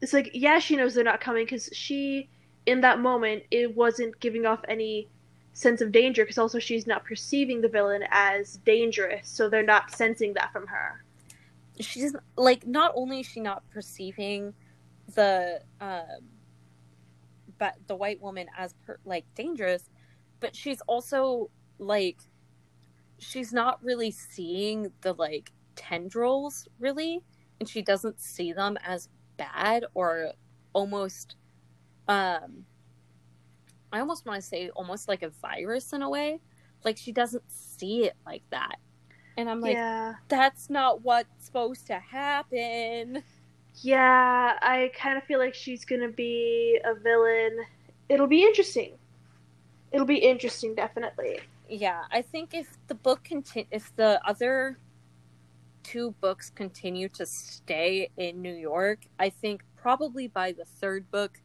[0.00, 2.28] it's like, yeah, she knows they're not coming because she,
[2.66, 5.08] in that moment, it wasn't giving off any
[5.52, 9.90] sense of danger because also she's not perceiving the villain as dangerous, so they're not
[9.90, 11.02] sensing that from her.
[11.80, 14.54] She's like not only is she not perceiving
[15.14, 16.04] the um
[17.58, 19.88] but the white woman as per, like dangerous,
[20.40, 22.18] but she's also like
[23.18, 27.20] she's not really seeing the like tendrils really
[27.60, 30.32] and she doesn't see them as bad or
[30.72, 31.36] almost
[32.08, 32.64] um
[33.92, 36.40] I almost want to say almost like a virus in a way.
[36.84, 38.76] Like she doesn't see it like that.
[39.36, 40.14] And I'm like, yeah.
[40.28, 43.22] that's not what's supposed to happen.
[43.82, 47.58] Yeah, I kind of feel like she's gonna be a villain.
[48.08, 48.96] It'll be interesting.
[49.92, 51.40] It'll be interesting, definitely.
[51.68, 54.78] Yeah, I think if the book conti- if the other
[55.86, 61.40] two books continue to stay in New York, I think probably by the third book,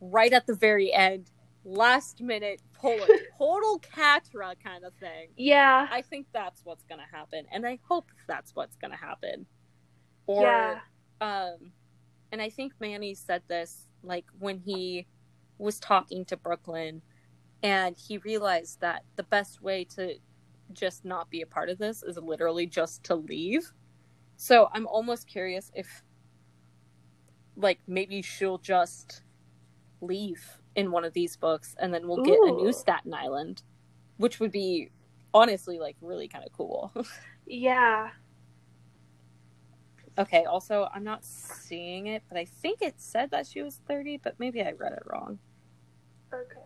[0.00, 1.30] right at the very end,
[1.64, 5.28] last minute, pull a total Catra kind of thing.
[5.38, 9.46] Yeah, I think that's what's gonna happen, and I hope that's what's gonna happen.
[10.26, 10.80] Or, yeah,
[11.22, 11.72] um,
[12.32, 15.06] and I think Manny said this like when he
[15.56, 17.00] was talking to Brooklyn,
[17.62, 20.16] and he realized that the best way to
[20.72, 23.72] just not be a part of this is literally just to leave.
[24.36, 26.02] So I'm almost curious if,
[27.56, 29.22] like, maybe she'll just
[30.00, 33.62] leave in one of these books, and then we'll get a new Staten Island,
[34.16, 34.90] which would be
[35.32, 36.92] honestly like really kind of cool.
[37.46, 38.10] yeah.
[40.16, 44.18] Okay, also, I'm not seeing it, but I think it said that she was 30,
[44.18, 45.40] but maybe I read it wrong.
[46.32, 46.63] Okay.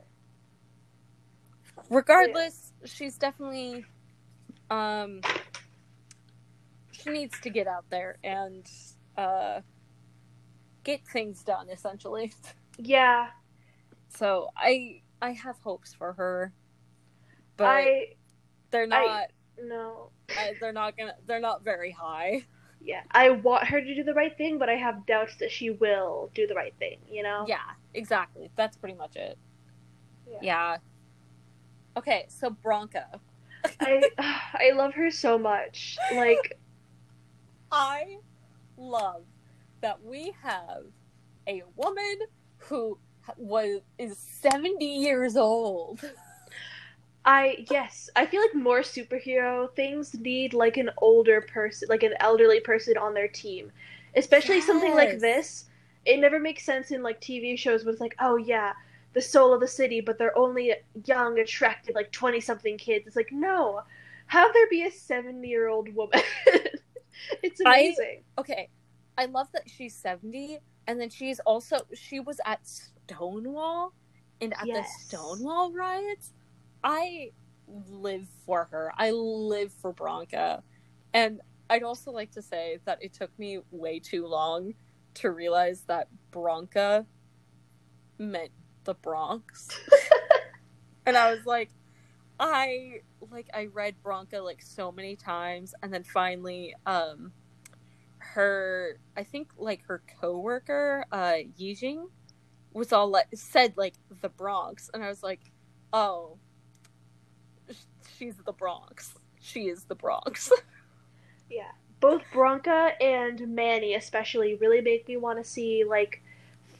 [1.90, 3.84] Regardless, she's definitely
[4.70, 5.20] um
[6.92, 8.66] she needs to get out there and
[9.16, 9.60] uh
[10.84, 12.32] get things done essentially.
[12.78, 13.28] Yeah,
[14.08, 16.52] So, I I have hopes for her.
[17.56, 18.06] But I
[18.70, 19.28] they're not
[19.60, 20.10] no.
[20.30, 22.44] I, they're not to they're not very high.
[22.80, 25.70] Yeah, I want her to do the right thing, but I have doubts that she
[25.70, 26.98] will do the right thing.
[27.10, 27.44] You know?
[27.48, 27.58] Yeah,
[27.94, 28.50] exactly.
[28.56, 29.36] That's pretty much it.
[30.30, 30.38] Yeah.
[30.42, 30.76] yeah.
[31.98, 33.18] Okay, so Bronca.
[33.80, 35.98] I I love her so much.
[36.14, 36.56] Like,
[37.72, 38.18] I
[38.76, 39.24] love
[39.80, 40.84] that we have
[41.48, 42.18] a woman
[42.58, 42.98] who
[43.36, 46.00] was is 70 years old.
[47.24, 52.14] I yes, I feel like more superhero things need like an older person, like an
[52.20, 53.72] elderly person on their team.
[54.14, 55.64] Especially something like this.
[56.04, 58.72] It never makes sense in like TV shows where it's like, oh yeah,
[59.14, 60.74] the soul of the city, but they're only
[61.06, 63.06] young, attractive, like twenty something kids.
[63.06, 63.80] It's like, no.
[64.26, 66.20] Have there be a seventy year old woman.
[67.42, 68.22] it's I- amazing.
[68.38, 68.68] Okay,
[69.16, 73.92] I love that she's 70 and then she's also she was at Stonewall
[74.40, 74.86] and at Yes.
[74.86, 76.32] the Stonewall riots.
[76.84, 77.32] I
[77.66, 78.92] live for her.
[78.96, 80.62] I live for Bronca.
[81.12, 84.74] And I'd also like to say that it took me way too long
[85.14, 87.04] to realize that Bronca
[88.18, 88.52] meant
[88.88, 89.68] the Bronx.
[91.06, 91.68] and I was like,
[92.40, 97.32] I like I read Bronca like so many times and then finally um
[98.18, 102.06] her I think like her coworker, uh Yijing,
[102.72, 105.52] was all like said like the Bronx, and I was like,
[105.92, 106.38] oh,
[108.16, 109.12] she's the Bronx.
[109.38, 110.50] She is the Bronx.
[111.50, 116.22] yeah, both Bronca and Manny especially really make me want to see like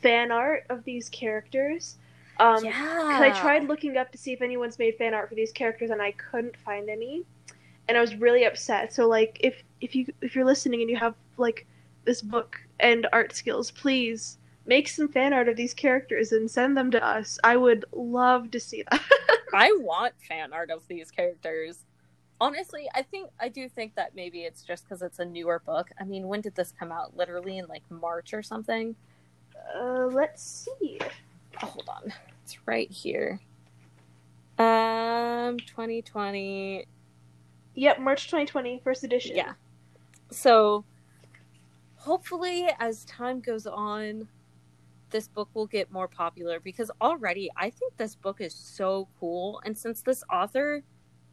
[0.01, 1.98] fan art of these characters.
[2.39, 3.19] Um, yeah.
[3.21, 6.01] I tried looking up to see if anyone's made fan art for these characters, and
[6.01, 7.25] I couldn't find any,
[7.89, 8.93] and I was really upset.
[8.93, 11.67] So like, if if you if you're listening and you have like
[12.05, 16.77] this book and art skills, please make some fan art of these characters and send
[16.77, 17.39] them to us.
[17.43, 19.03] I would love to see that.
[19.55, 21.85] I want fan art of these characters.
[22.41, 25.91] Honestly, I think I do think that maybe it's just because it's a newer book.
[25.99, 27.17] I mean, when did this come out?
[27.17, 28.95] Literally in like March or something.
[29.75, 31.01] Uh, let's see.
[31.63, 33.41] Oh, hold on, it's right here.
[34.59, 36.87] Um, 2020.
[37.75, 39.37] Yep, March 2020, first edition.
[39.37, 39.53] Yeah.
[40.31, 40.85] So,
[41.95, 44.29] hopefully, as time goes on,
[45.11, 49.61] this book will get more popular because already I think this book is so cool.
[49.65, 50.83] And since this author,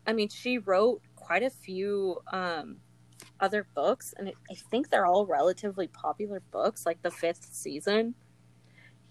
[0.07, 2.77] I mean, she wrote quite a few um,
[3.39, 8.15] other books, and I think they're all relatively popular books, like the fifth season.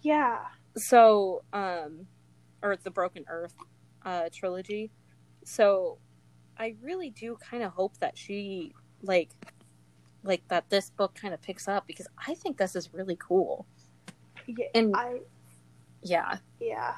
[0.02, 0.38] Yeah.
[0.76, 2.06] So, um,
[2.62, 3.54] or the Broken Earth
[4.04, 4.90] uh, trilogy.
[5.44, 5.98] So,
[6.58, 9.30] I really do kind of hope that she like
[10.22, 13.66] like that this book kind of picks up because I think this is really cool.
[14.46, 15.20] Yeah, And- I
[16.02, 16.38] Yeah.
[16.60, 16.94] yeah.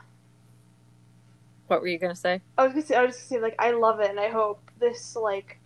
[1.66, 2.40] What were you gonna say?
[2.56, 4.28] I was gonna say, I was just gonna say, like, I love it, and I
[4.28, 5.58] hope this like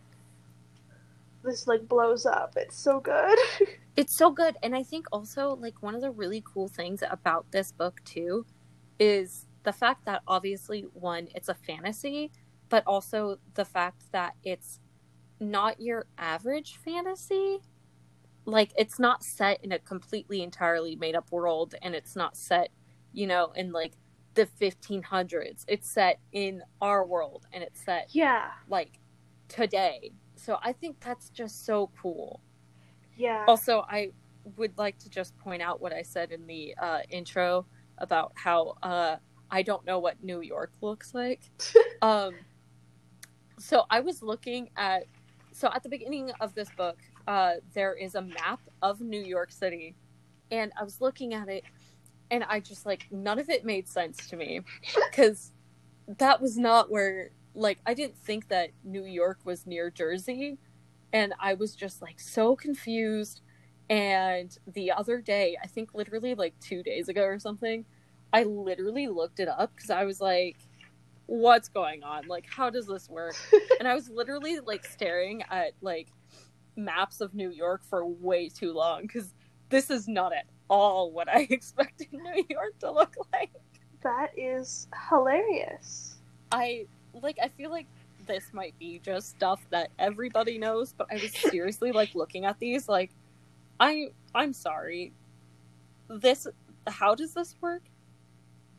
[1.45, 2.55] this like blows up.
[2.57, 3.39] It's so good.
[3.97, 4.57] It's so good.
[4.63, 8.47] And I think also, like, one of the really cool things about this book, too,
[8.99, 12.31] is the fact that obviously, one, it's a fantasy,
[12.69, 14.81] but also the fact that it's
[15.41, 17.59] not your average fantasy.
[18.45, 22.71] Like, it's not set in a completely, entirely made up world, and it's not set,
[23.13, 23.95] you know, in like
[24.35, 25.65] the 1500s.
[25.69, 28.99] It's set in our world, and it's set yeah, like
[29.49, 30.13] today.
[30.37, 32.41] So I think that's just so cool.
[33.21, 34.13] Yeah, Also, I
[34.57, 37.67] would like to just point out what I said in the uh, intro
[37.99, 39.17] about how uh,
[39.51, 41.43] I don't know what New York looks like.
[42.03, 42.35] um,
[43.59, 45.05] so I was looking at,
[45.53, 46.97] so at the beginning of this book,
[47.29, 49.95] uh, there is a map of New York City,
[50.51, 51.65] and I was looking at it,
[52.31, 54.63] and I just like none of it made sense to me
[55.11, 55.53] because
[56.19, 60.59] that was not where like I didn't think that New York was near Jersey
[61.13, 63.43] and I was just like so confused.
[63.89, 67.85] And the other day, I think literally like two days ago or something,
[68.33, 70.57] I literally looked it up because I was like,
[71.27, 72.27] what's going on?
[72.29, 73.35] Like, how does this work?
[73.79, 76.09] and I was literally like staring at like
[76.77, 79.35] maps of New York for way too long because
[79.69, 83.51] this is not at all what I expected New York to look like.
[84.03, 86.19] that is hilarious.
[86.53, 87.87] I like I feel like
[88.31, 92.59] this might be just stuff that everybody knows, but I was seriously like looking at
[92.61, 93.11] these like
[93.81, 95.13] I I'm sorry.
[96.09, 96.47] This
[96.87, 97.83] how does this work?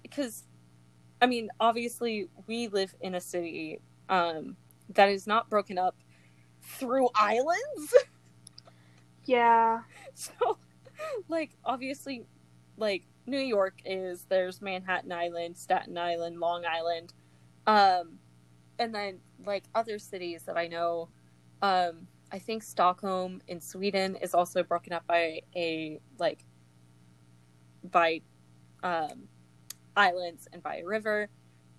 [0.01, 0.43] Because
[1.21, 4.55] I mean, obviously we live in a city um
[4.93, 5.95] that is not broken up
[6.61, 7.93] through islands.
[9.23, 9.81] Yeah,
[10.15, 10.57] so
[11.29, 12.25] like obviously
[12.75, 17.13] like New York is there's Manhattan Island, Staten Island, Long Island.
[17.67, 18.17] Um
[18.81, 21.07] and then like other cities that I know
[21.61, 26.43] um I think Stockholm in Sweden is also broken up by a like
[27.83, 28.21] by
[28.83, 29.27] um
[29.95, 31.29] islands and by a river.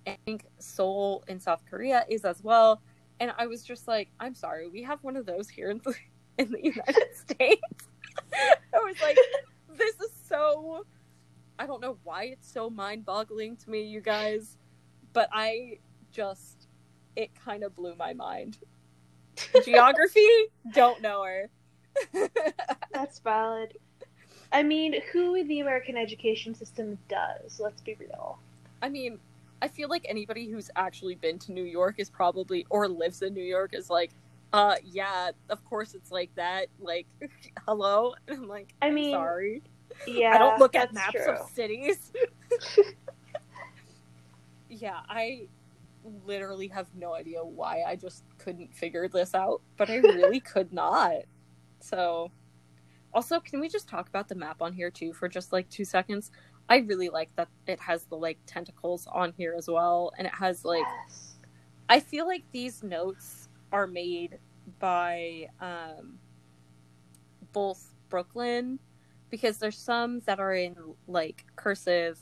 [0.05, 2.81] I think Seoul in South Korea is as well.
[3.19, 5.95] And I was just like, I'm sorry, we have one of those here in the,
[6.37, 7.87] in the United States.
[8.33, 9.17] I was like,
[9.77, 10.85] this is so.
[11.59, 14.57] I don't know why it's so mind boggling to me, you guys,
[15.13, 15.79] but I
[16.11, 16.62] just.
[17.15, 18.57] It kind of blew my mind.
[19.65, 20.27] Geography?
[20.73, 21.49] don't know her.
[22.91, 23.77] that's valid.
[24.51, 27.59] I mean, who the American education system does?
[27.59, 28.37] Let's be real.
[28.81, 29.19] I mean,
[29.61, 33.33] I feel like anybody who's actually been to New York is probably, or lives in
[33.33, 34.11] New York, is like,
[34.51, 36.67] uh, yeah, of course it's like that.
[36.79, 37.07] Like,
[37.67, 38.13] hello?
[38.27, 39.63] And I'm like, I mean, sorry.
[40.07, 41.31] yeah, I don't look at maps true.
[41.33, 42.11] of cities.
[44.69, 45.47] yeah, I
[46.25, 50.71] literally have no idea why I just couldn't figure this out, but I really could
[50.73, 51.23] not.
[51.79, 52.31] So,
[53.13, 55.85] also, can we just talk about the map on here too for just like two
[55.85, 56.31] seconds?
[56.69, 60.33] I really like that it has the like tentacles on here as well, and it
[60.33, 61.35] has like Yes.
[61.89, 64.39] I feel like these notes are made
[64.79, 66.17] by um,
[67.51, 68.79] both Brooklyn
[69.29, 70.75] because there's some that are in
[71.07, 72.19] like cursive,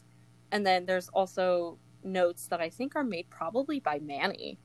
[0.51, 4.57] and then there's also notes that I think are made probably by Manny.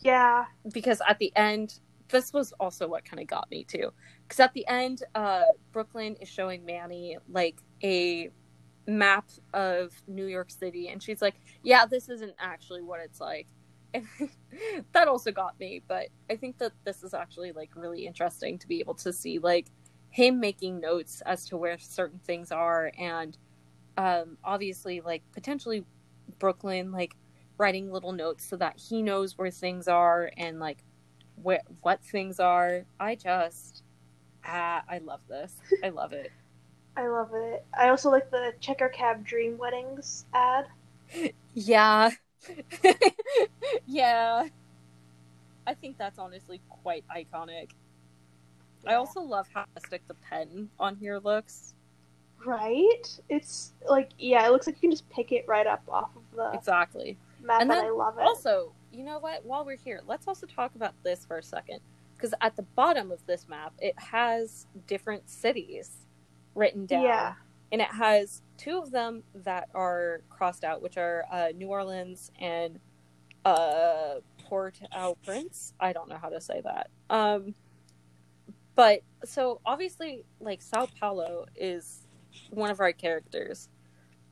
[0.00, 0.44] Yeah.
[0.72, 3.92] Because at the end, this was also what kind of got me too.
[4.22, 8.30] Because at the end, uh, Brooklyn is showing Manny like a
[8.86, 13.48] map of New York City, and she's like, "Yeah, this isn't actually what it's like."
[13.94, 14.06] And
[14.92, 18.68] that also got me, but I think that this is actually like really interesting to
[18.68, 19.66] be able to see like
[20.10, 23.36] him making notes as to where certain things are, and
[23.96, 25.84] um, obviously like potentially
[26.38, 27.14] Brooklyn like
[27.58, 30.78] writing little notes so that he knows where things are and like
[31.42, 32.84] where what things are.
[33.00, 33.82] I just
[34.44, 35.54] ah, I love this.
[35.84, 36.32] I love it.
[36.96, 37.64] I love it.
[37.78, 40.66] I also like the checker cab dream weddings ad.
[41.54, 42.10] Yeah.
[43.86, 44.48] yeah.
[45.66, 47.70] I think that's honestly quite iconic.
[48.86, 51.74] I also love how stick the pen on here looks.
[52.44, 53.20] Right?
[53.28, 56.22] It's like yeah, it looks like you can just pick it right up off of
[56.34, 57.16] the Exactly.
[57.42, 58.22] map, And and, I love it.
[58.22, 59.44] Also, you know what?
[59.44, 61.80] While we're here, let's also talk about this for a second.
[62.14, 65.98] Because at the bottom of this map, it has different cities
[66.54, 67.02] written down.
[67.02, 67.34] Yeah.
[67.72, 72.30] And it has two of them that are crossed out, which are uh, New Orleans
[72.40, 72.78] and
[73.44, 74.14] uh,
[74.44, 75.74] Port au Prince.
[75.78, 76.88] I don't know how to say that.
[77.10, 77.54] Um,
[78.76, 82.05] but so obviously, like Sao Paulo is
[82.50, 83.68] one of our characters.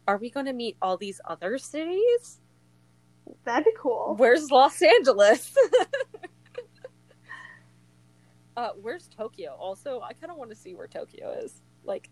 [0.07, 2.40] Are we going to meet all these other cities?
[3.44, 4.14] That'd be cool.
[4.18, 5.55] Where's Los Angeles?
[8.57, 9.57] uh, where's Tokyo?
[9.59, 11.62] Also, I kind of want to see where Tokyo is.
[11.84, 12.09] Like,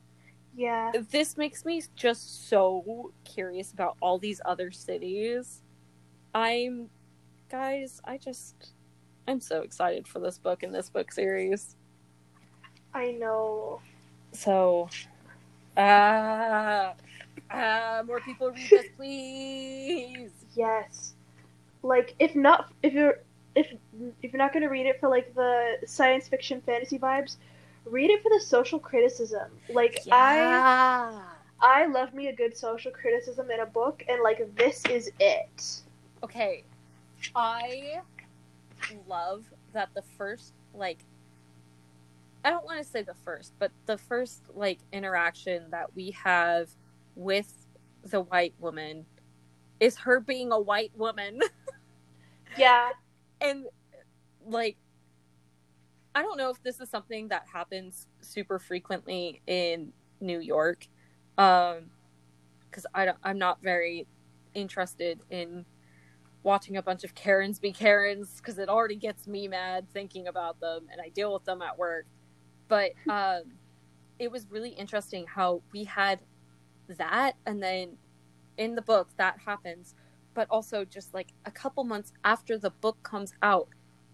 [0.56, 0.92] Yeah.
[1.10, 5.62] this makes me just so curious about all these other cities.
[6.34, 6.88] I'm,
[7.50, 8.72] guys, I just,
[9.28, 11.76] I'm so excited for this book and this book series.
[12.94, 13.80] I know.
[14.32, 14.88] So,
[15.76, 16.94] ah,
[17.50, 20.30] ah, more people read this, please.
[20.54, 21.14] Yes.
[21.82, 23.18] Like if not if you're
[23.54, 23.72] if
[24.22, 27.36] if you're not gonna read it for like the science fiction fantasy vibes,
[27.84, 29.50] read it for the social criticism.
[29.68, 31.22] Like I
[31.60, 35.82] I love me a good social criticism in a book and like this is it.
[36.22, 36.64] Okay,
[37.34, 38.00] I
[39.06, 40.98] love that the first like
[42.44, 46.68] I don't want to say the first, but the first like interaction that we have
[47.14, 47.52] with
[48.04, 49.06] the white woman
[49.80, 51.40] is her being a white woman
[52.58, 52.90] Yeah.
[53.40, 53.64] and
[54.46, 54.76] like
[56.14, 60.86] I don't know if this is something that happens super frequently in New York
[61.38, 61.90] um
[62.70, 64.06] cuz I don't I'm not very
[64.54, 65.64] interested in
[66.42, 70.60] watching a bunch of Karens be Karens cuz it already gets me mad thinking about
[70.60, 72.06] them and I deal with them at work
[72.72, 73.42] but um
[74.18, 76.20] it was really interesting how we had
[76.88, 77.98] that and then
[78.56, 79.94] in the book that happens
[80.32, 83.68] but also just like a couple months after the book comes out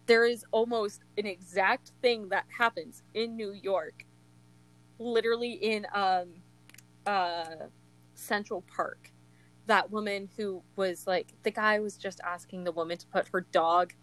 [0.07, 4.05] there is almost an exact thing that happens in New York
[4.99, 6.29] literally in um
[7.07, 7.45] uh
[8.15, 9.13] Central Park.
[9.67, 13.43] That woman who was like the guy was just asking the woman to put her
[13.53, 13.95] dog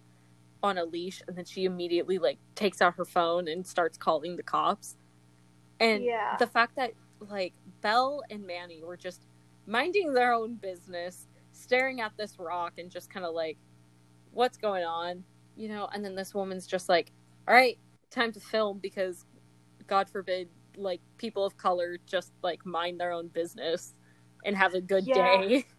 [0.66, 4.38] on a leash and then she immediately like takes out her phone and starts calling
[4.38, 4.98] the cops
[5.80, 6.38] and Yeah.
[6.40, 9.28] the fact that like Bel and Manny were just
[9.68, 13.58] minding their own business staring at this rock and just kind of like
[14.32, 15.24] what's going on
[15.56, 17.12] you know and then this woman's just like
[17.48, 17.80] all right
[18.12, 19.26] time to film because
[19.88, 23.94] god forbid like people of color just like mind their own business
[24.46, 25.14] and have a good Yeah.
[25.14, 25.66] day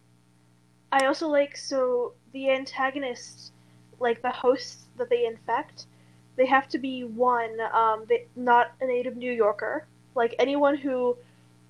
[0.91, 3.51] I also like so the antagonists,
[3.99, 5.87] like the hosts that they infect,
[6.35, 9.85] they have to be one, um, they, not a native New Yorker.
[10.15, 11.17] Like anyone who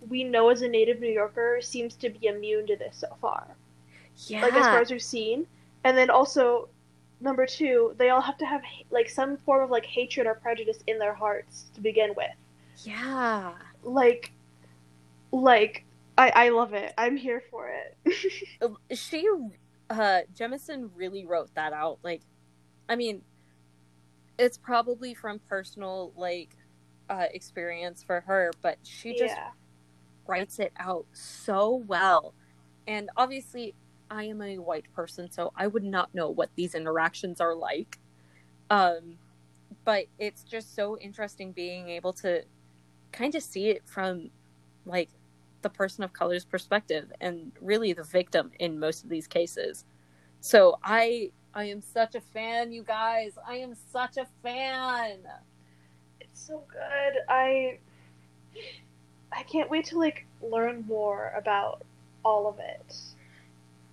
[0.09, 3.55] we know as a native New Yorker seems to be immune to this so far.
[4.27, 5.47] yeah Like as far as we've seen,
[5.83, 6.69] and then also
[7.19, 8.61] number two, they all have to have
[8.91, 12.31] like some form of like hatred or prejudice in their hearts to begin with.
[12.83, 13.53] yeah
[13.83, 14.31] Like,
[15.31, 15.85] like
[16.17, 16.93] I I love it.
[16.97, 17.97] I'm here for it.
[18.97, 19.27] she
[19.89, 22.21] uh Jemisin really wrote that out like
[22.89, 23.21] i mean
[24.37, 26.55] it's probably from personal like
[27.09, 29.49] uh experience for her but she just yeah.
[30.27, 32.33] writes it out so well
[32.87, 33.73] and obviously
[34.11, 37.97] i am a white person so i would not know what these interactions are like
[38.69, 39.17] um
[39.85, 42.43] but it's just so interesting being able to
[43.13, 44.29] kind of see it from
[44.85, 45.09] like
[45.61, 49.85] the person of color's perspective and really the victim in most of these cases
[50.41, 55.19] so i i am such a fan you guys i am such a fan
[56.19, 57.21] It's so good.
[57.29, 57.79] I
[59.31, 61.83] I can't wait to like learn more about
[62.23, 62.95] all of it.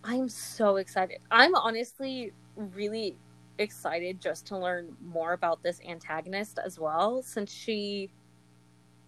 [0.05, 1.19] I'm so excited.
[1.31, 3.17] I'm honestly really
[3.59, 8.11] excited just to learn more about this antagonist as well since she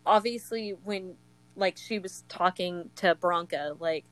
[0.07, 1.17] obviously when
[1.57, 4.05] like she was talking to Bronca like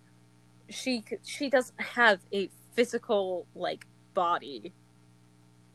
[0.71, 4.73] she she doesn't have a physical like body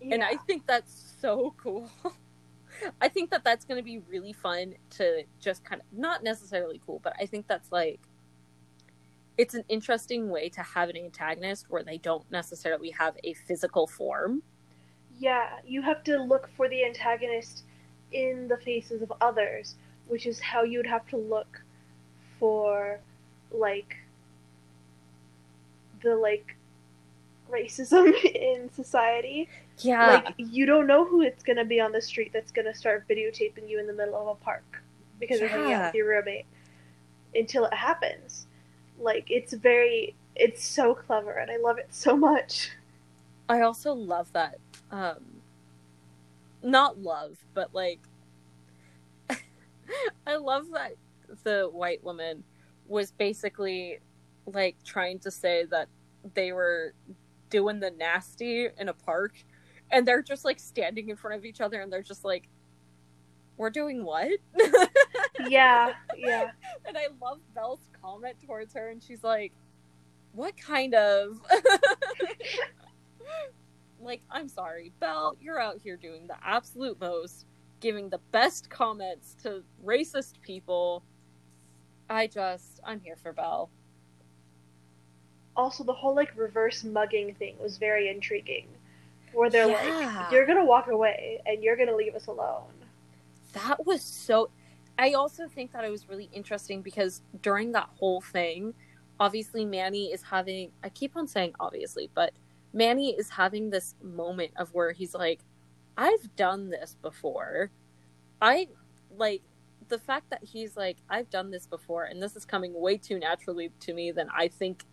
[0.02, 0.16] Yeah.
[0.16, 1.90] and I think that's so cool.
[3.02, 6.82] I think that that's going to be really fun to just kind of not necessarily
[6.86, 8.00] cool, but I think that's like
[9.38, 13.88] it's an interesting way to have an antagonist where they don't necessarily have a physical
[13.88, 14.44] form.
[15.18, 17.64] Yeah, you have to look for the antagonist
[18.12, 19.76] in the faces of others,
[20.10, 21.62] which is how you'd have to look
[22.40, 23.00] for
[23.52, 23.96] like
[26.02, 26.56] the like
[27.50, 29.48] racism in society.
[29.80, 30.08] Yeah.
[30.08, 33.70] Like you don't know who it's gonna be on the street that's gonna start videotaping
[33.70, 34.82] you in the middle of a park
[35.20, 35.86] because you're hanging out Yeah.
[35.88, 36.46] with your roommate
[37.34, 38.48] until it happens.
[39.00, 42.72] Like it's very it's so clever and I love it so much.
[43.48, 44.60] I also love that
[44.92, 45.24] um
[46.62, 48.00] not love, but like
[50.28, 50.94] I love that
[51.44, 52.44] the white woman
[52.88, 54.00] was basically
[54.46, 55.88] like trying to say that
[56.34, 56.94] they were
[57.50, 59.34] doing the nasty in a park
[59.92, 62.48] and they're just like standing in front of each other and they're just like
[63.58, 64.30] we're doing what?
[65.48, 66.52] Yeah, yeah.
[66.86, 69.54] and I love Bel's comment towards her and she's like
[70.34, 71.40] what kind of
[74.00, 77.46] like i'm sorry bel you're out here doing the absolute most
[77.80, 81.04] giving the best comments to racist people
[82.10, 83.70] i just i'm here for bel.
[85.56, 88.68] Also the whole like reverse mugging thing was very intriguing.
[89.34, 90.20] Where they're Yeah.
[90.22, 92.72] like you're gonna walk away and you're gonna leave us alone.
[93.54, 94.50] That was so
[94.98, 98.74] i also think that it was really interesting because during that whole thing
[99.20, 102.34] obviously manny is having i keep on saying obviously but
[102.74, 105.40] manny is having this moment of where he's like
[106.00, 107.70] i've done this before
[108.42, 108.68] i
[109.16, 109.42] like
[109.90, 113.20] the fact that he's like i've done this before and this is coming way too
[113.20, 114.86] naturally to me than i think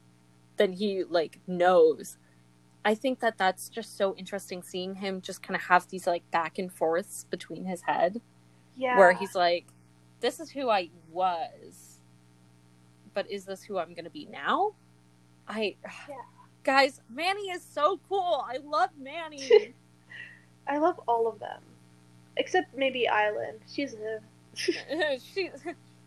[0.56, 2.18] than he like knows
[2.84, 6.28] i think that that's just so interesting seeing him just kind of have these like
[6.30, 8.20] back and forths between his head
[8.76, 9.66] yeah where he's like,
[10.20, 12.00] "This is who I was,
[13.14, 14.74] but is this who I'm going to be now?"
[15.48, 15.76] I,
[16.08, 16.16] Yeah.
[16.62, 18.44] guys, Manny is so cool.
[18.46, 19.74] I love Manny.
[20.68, 21.60] i love all of them
[22.36, 25.50] except maybe island she's a she,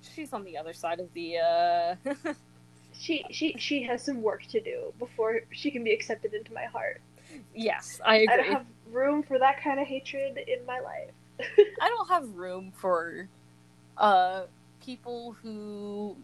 [0.01, 1.38] she's on the other side of the.
[1.38, 1.95] uh
[2.97, 6.66] she she she has some work to do before she can be accepted into my
[6.66, 7.01] heart
[7.53, 8.34] Yes, I agree.
[8.34, 11.12] i don't have room for that kind of hatred in my life
[11.82, 13.30] I don't have room for
[13.97, 14.43] uh
[14.84, 16.18] people who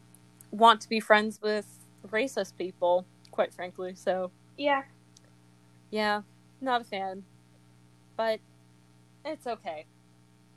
[0.52, 1.68] want to be friends with
[2.08, 3.06] racist people.
[3.32, 4.84] Quite frankly, so yeah
[5.92, 6.22] Yeah,
[6.62, 7.24] not a fan.
[8.18, 8.40] But
[9.24, 9.86] it's okay.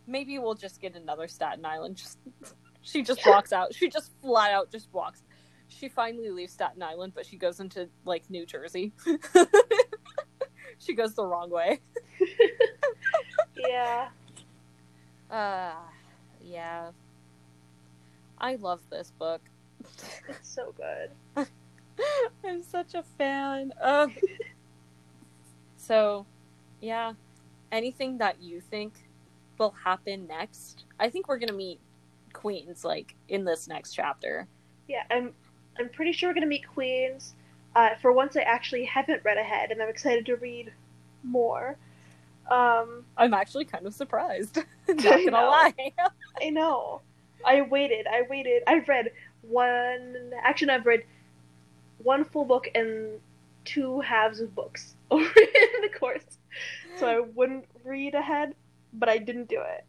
[0.06, 1.96] Maybe we'll just get another Staten Island.
[1.96, 2.18] Just
[2.82, 3.74] she just walks out.
[3.74, 5.22] She just flat out just walks.
[5.68, 8.92] She finally leaves Staten Island, but she goes into like New Jersey.
[10.78, 11.80] she goes the wrong way.
[13.56, 14.08] yeah
[15.30, 15.72] Uh
[16.40, 16.90] yeah.
[18.40, 19.40] I love this book.
[20.28, 21.10] it's so good
[22.44, 23.72] I'm such a fan.
[23.80, 24.12] Ugh.
[25.76, 26.26] so,
[26.80, 27.14] yeah.
[27.70, 28.94] Anything that you think
[29.58, 30.84] will happen next?
[30.98, 31.80] I think we're gonna meet
[32.32, 34.46] queens like in this next chapter.
[34.88, 35.32] Yeah, I'm
[35.78, 37.34] I'm pretty sure we're gonna meet queens.
[37.76, 40.72] Uh, for once, I actually haven't read ahead, and I'm excited to read
[41.22, 41.76] more.
[42.50, 44.56] Um, I'm actually kind of surprised.
[44.88, 45.50] Not I gonna know.
[45.50, 45.74] lie.
[46.42, 47.02] I know.
[47.44, 48.06] I waited.
[48.06, 48.62] I waited.
[48.66, 49.12] I've read
[49.42, 50.32] one.
[50.42, 51.04] Actually, I've read
[51.98, 53.20] one full book and
[53.64, 56.37] two halves of books over in the course,
[56.98, 58.54] so I wouldn't read ahead,
[58.92, 59.84] but I didn't do it.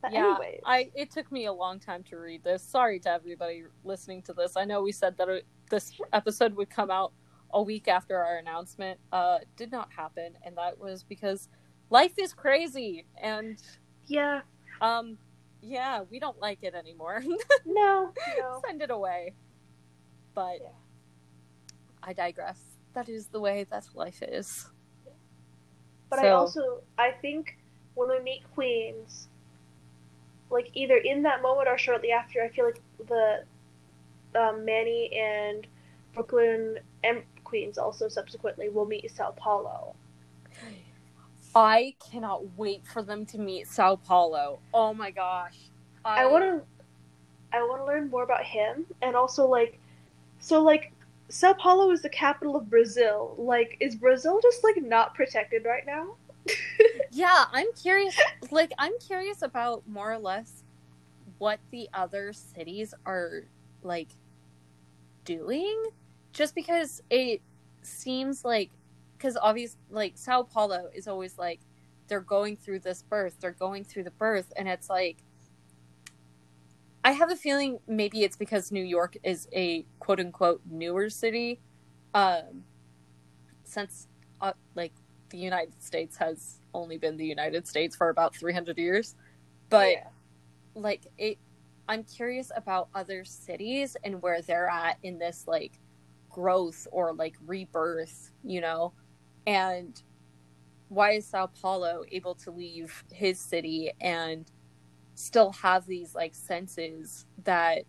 [0.00, 2.62] But yeah, anyways, I it took me a long time to read this.
[2.62, 4.56] Sorry to everybody listening to this.
[4.56, 7.12] I know we said that it, this episode would come out
[7.52, 8.98] a week after our announcement.
[9.12, 11.48] Uh, did not happen, and that was because
[11.90, 13.62] life is crazy, and
[14.06, 14.40] yeah,
[14.80, 15.18] um,
[15.62, 17.22] yeah, we don't like it anymore.
[17.66, 18.60] no, no.
[18.66, 19.34] Send it away.
[20.34, 20.68] But Yeah.
[22.02, 22.60] I digress.
[22.94, 24.71] That is the way that life is.
[26.12, 27.56] But I also I think
[27.94, 29.28] when we meet queens,
[30.50, 33.44] like either in that moment or shortly after, I feel like the
[34.38, 35.66] um, Manny and
[36.12, 39.94] Brooklyn and queens also subsequently will meet Sao Paulo.
[41.54, 44.58] I cannot wait for them to meet Sao Paulo.
[44.74, 45.56] Oh my gosh.
[46.04, 46.60] I want to.
[47.56, 49.78] I want to learn more about him and also like
[50.40, 50.92] so like
[51.32, 53.34] Sao Paulo is the capital of Brazil.
[53.38, 56.16] Like is Brazil just like not protected right now?
[57.10, 58.14] yeah, I'm curious
[58.50, 60.62] like I'm curious about more or less
[61.38, 63.44] what the other cities are
[63.82, 64.08] like
[65.24, 65.82] doing
[66.34, 67.40] just because it
[67.80, 68.70] seems like
[69.16, 71.60] because obviously like Sao Paulo is always like
[72.08, 75.16] they're going through this birth, they're going through the birth and it's like
[77.04, 81.60] I have a feeling maybe it's because New York is a quote unquote newer city.
[82.14, 82.64] Um,
[83.64, 84.06] since
[84.40, 84.92] uh, like
[85.30, 89.16] the United States has only been the United States for about 300 years.
[89.68, 90.08] But yeah.
[90.74, 91.38] like it
[91.88, 95.80] I'm curious about other cities and where they're at in this like
[96.30, 98.92] growth or like rebirth, you know.
[99.46, 100.00] And
[100.88, 104.50] why is Sao Paulo able to leave his city and
[105.14, 107.84] still have these like senses that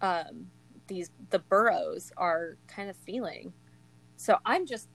[0.00, 0.46] um
[0.86, 3.52] these the boroughs are kind of feeling.
[4.16, 4.88] So i'm just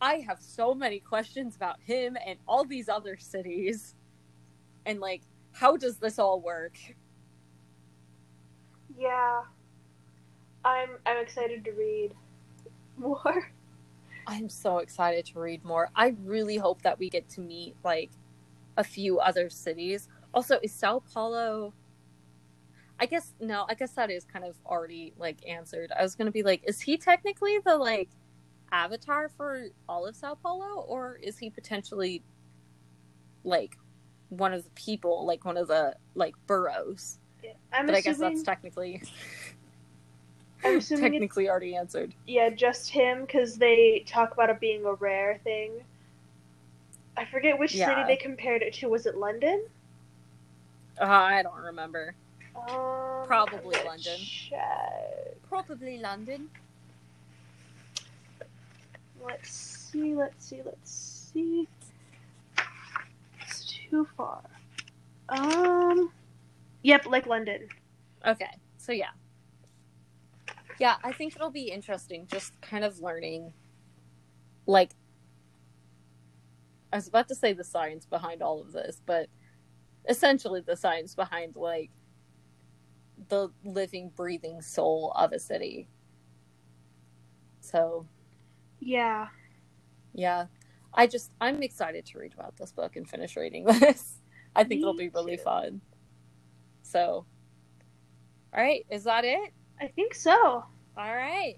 [0.00, 3.94] i have so many questions about him and all these other cities.
[4.86, 5.22] And like
[5.52, 6.76] how does this all work?
[8.96, 9.42] Yeah.
[10.64, 12.14] I'm i'm excited to read
[12.96, 13.52] more.
[14.26, 15.90] I'm so excited to read more.
[15.96, 18.10] I really hope that we get to meet like
[18.76, 21.72] a few other cities also, is Sao Paulo?
[22.98, 23.66] I guess no.
[23.68, 25.92] I guess that is kind of already like answered.
[25.98, 28.08] I was gonna be like, is he technically the like
[28.70, 32.22] avatar for all of Sao Paulo, or is he potentially
[33.44, 33.76] like
[34.28, 37.18] one of the people, like one of the like boroughs?
[37.42, 37.96] Yeah, I'm but assuming...
[37.96, 39.02] I guess that's technically.
[40.64, 42.14] I'm assuming technically already answered.
[42.26, 45.72] Yeah, just him because they talk about it being a rare thing.
[47.16, 47.88] I forget which yeah.
[47.88, 48.88] city they compared it to.
[48.88, 49.64] Was it London?
[51.00, 52.14] Uh, I don't remember.
[52.56, 54.18] Um, Probably London.
[54.18, 55.36] Check.
[55.48, 56.48] Probably London.
[59.24, 61.68] Let's see, let's see, let's see.
[63.40, 64.40] It's too far.
[65.28, 66.10] Um.
[66.82, 67.68] Yep, like London.
[68.26, 69.10] Okay, so yeah.
[70.78, 73.52] Yeah, I think it'll be interesting just kind of learning,
[74.66, 74.90] like,
[76.92, 79.28] I was about to say the science behind all of this, but
[80.08, 81.90] essentially the science behind like
[83.28, 85.88] the living breathing soul of a city.
[87.60, 88.06] So
[88.80, 89.28] yeah.
[90.12, 90.46] yeah.
[90.94, 94.18] I just i'm excited to read about this book and finish reading this.
[94.54, 95.42] I think Me it'll be really too.
[95.42, 95.80] fun.
[96.82, 97.26] So
[98.54, 99.52] all right is that it?
[99.80, 100.64] I think so.
[100.96, 101.56] All right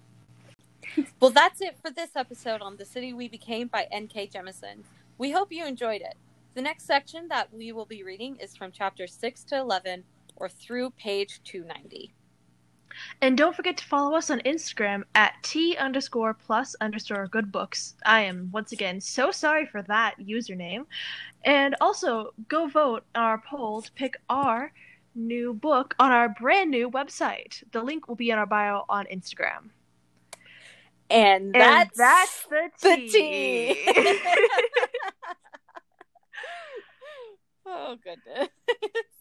[1.20, 4.84] well that's it for this episode on the city we became by nk jemisin
[5.18, 6.16] we hope you enjoyed it
[6.54, 10.04] the next section that we will be reading is from chapter 6 to 11
[10.36, 12.14] or through page 290.
[13.20, 17.94] And don't forget to follow us on Instagram at T underscore plus underscore good books.
[18.06, 20.86] I am once again so sorry for that username.
[21.44, 24.72] And also go vote on our poll to pick our
[25.16, 27.62] new book on our brand new website.
[27.72, 29.70] The link will be in our bio on Instagram.
[31.10, 32.46] And that's, and that's
[32.82, 33.82] the tea.
[33.86, 34.18] The tea.
[37.76, 38.48] Oh goodness.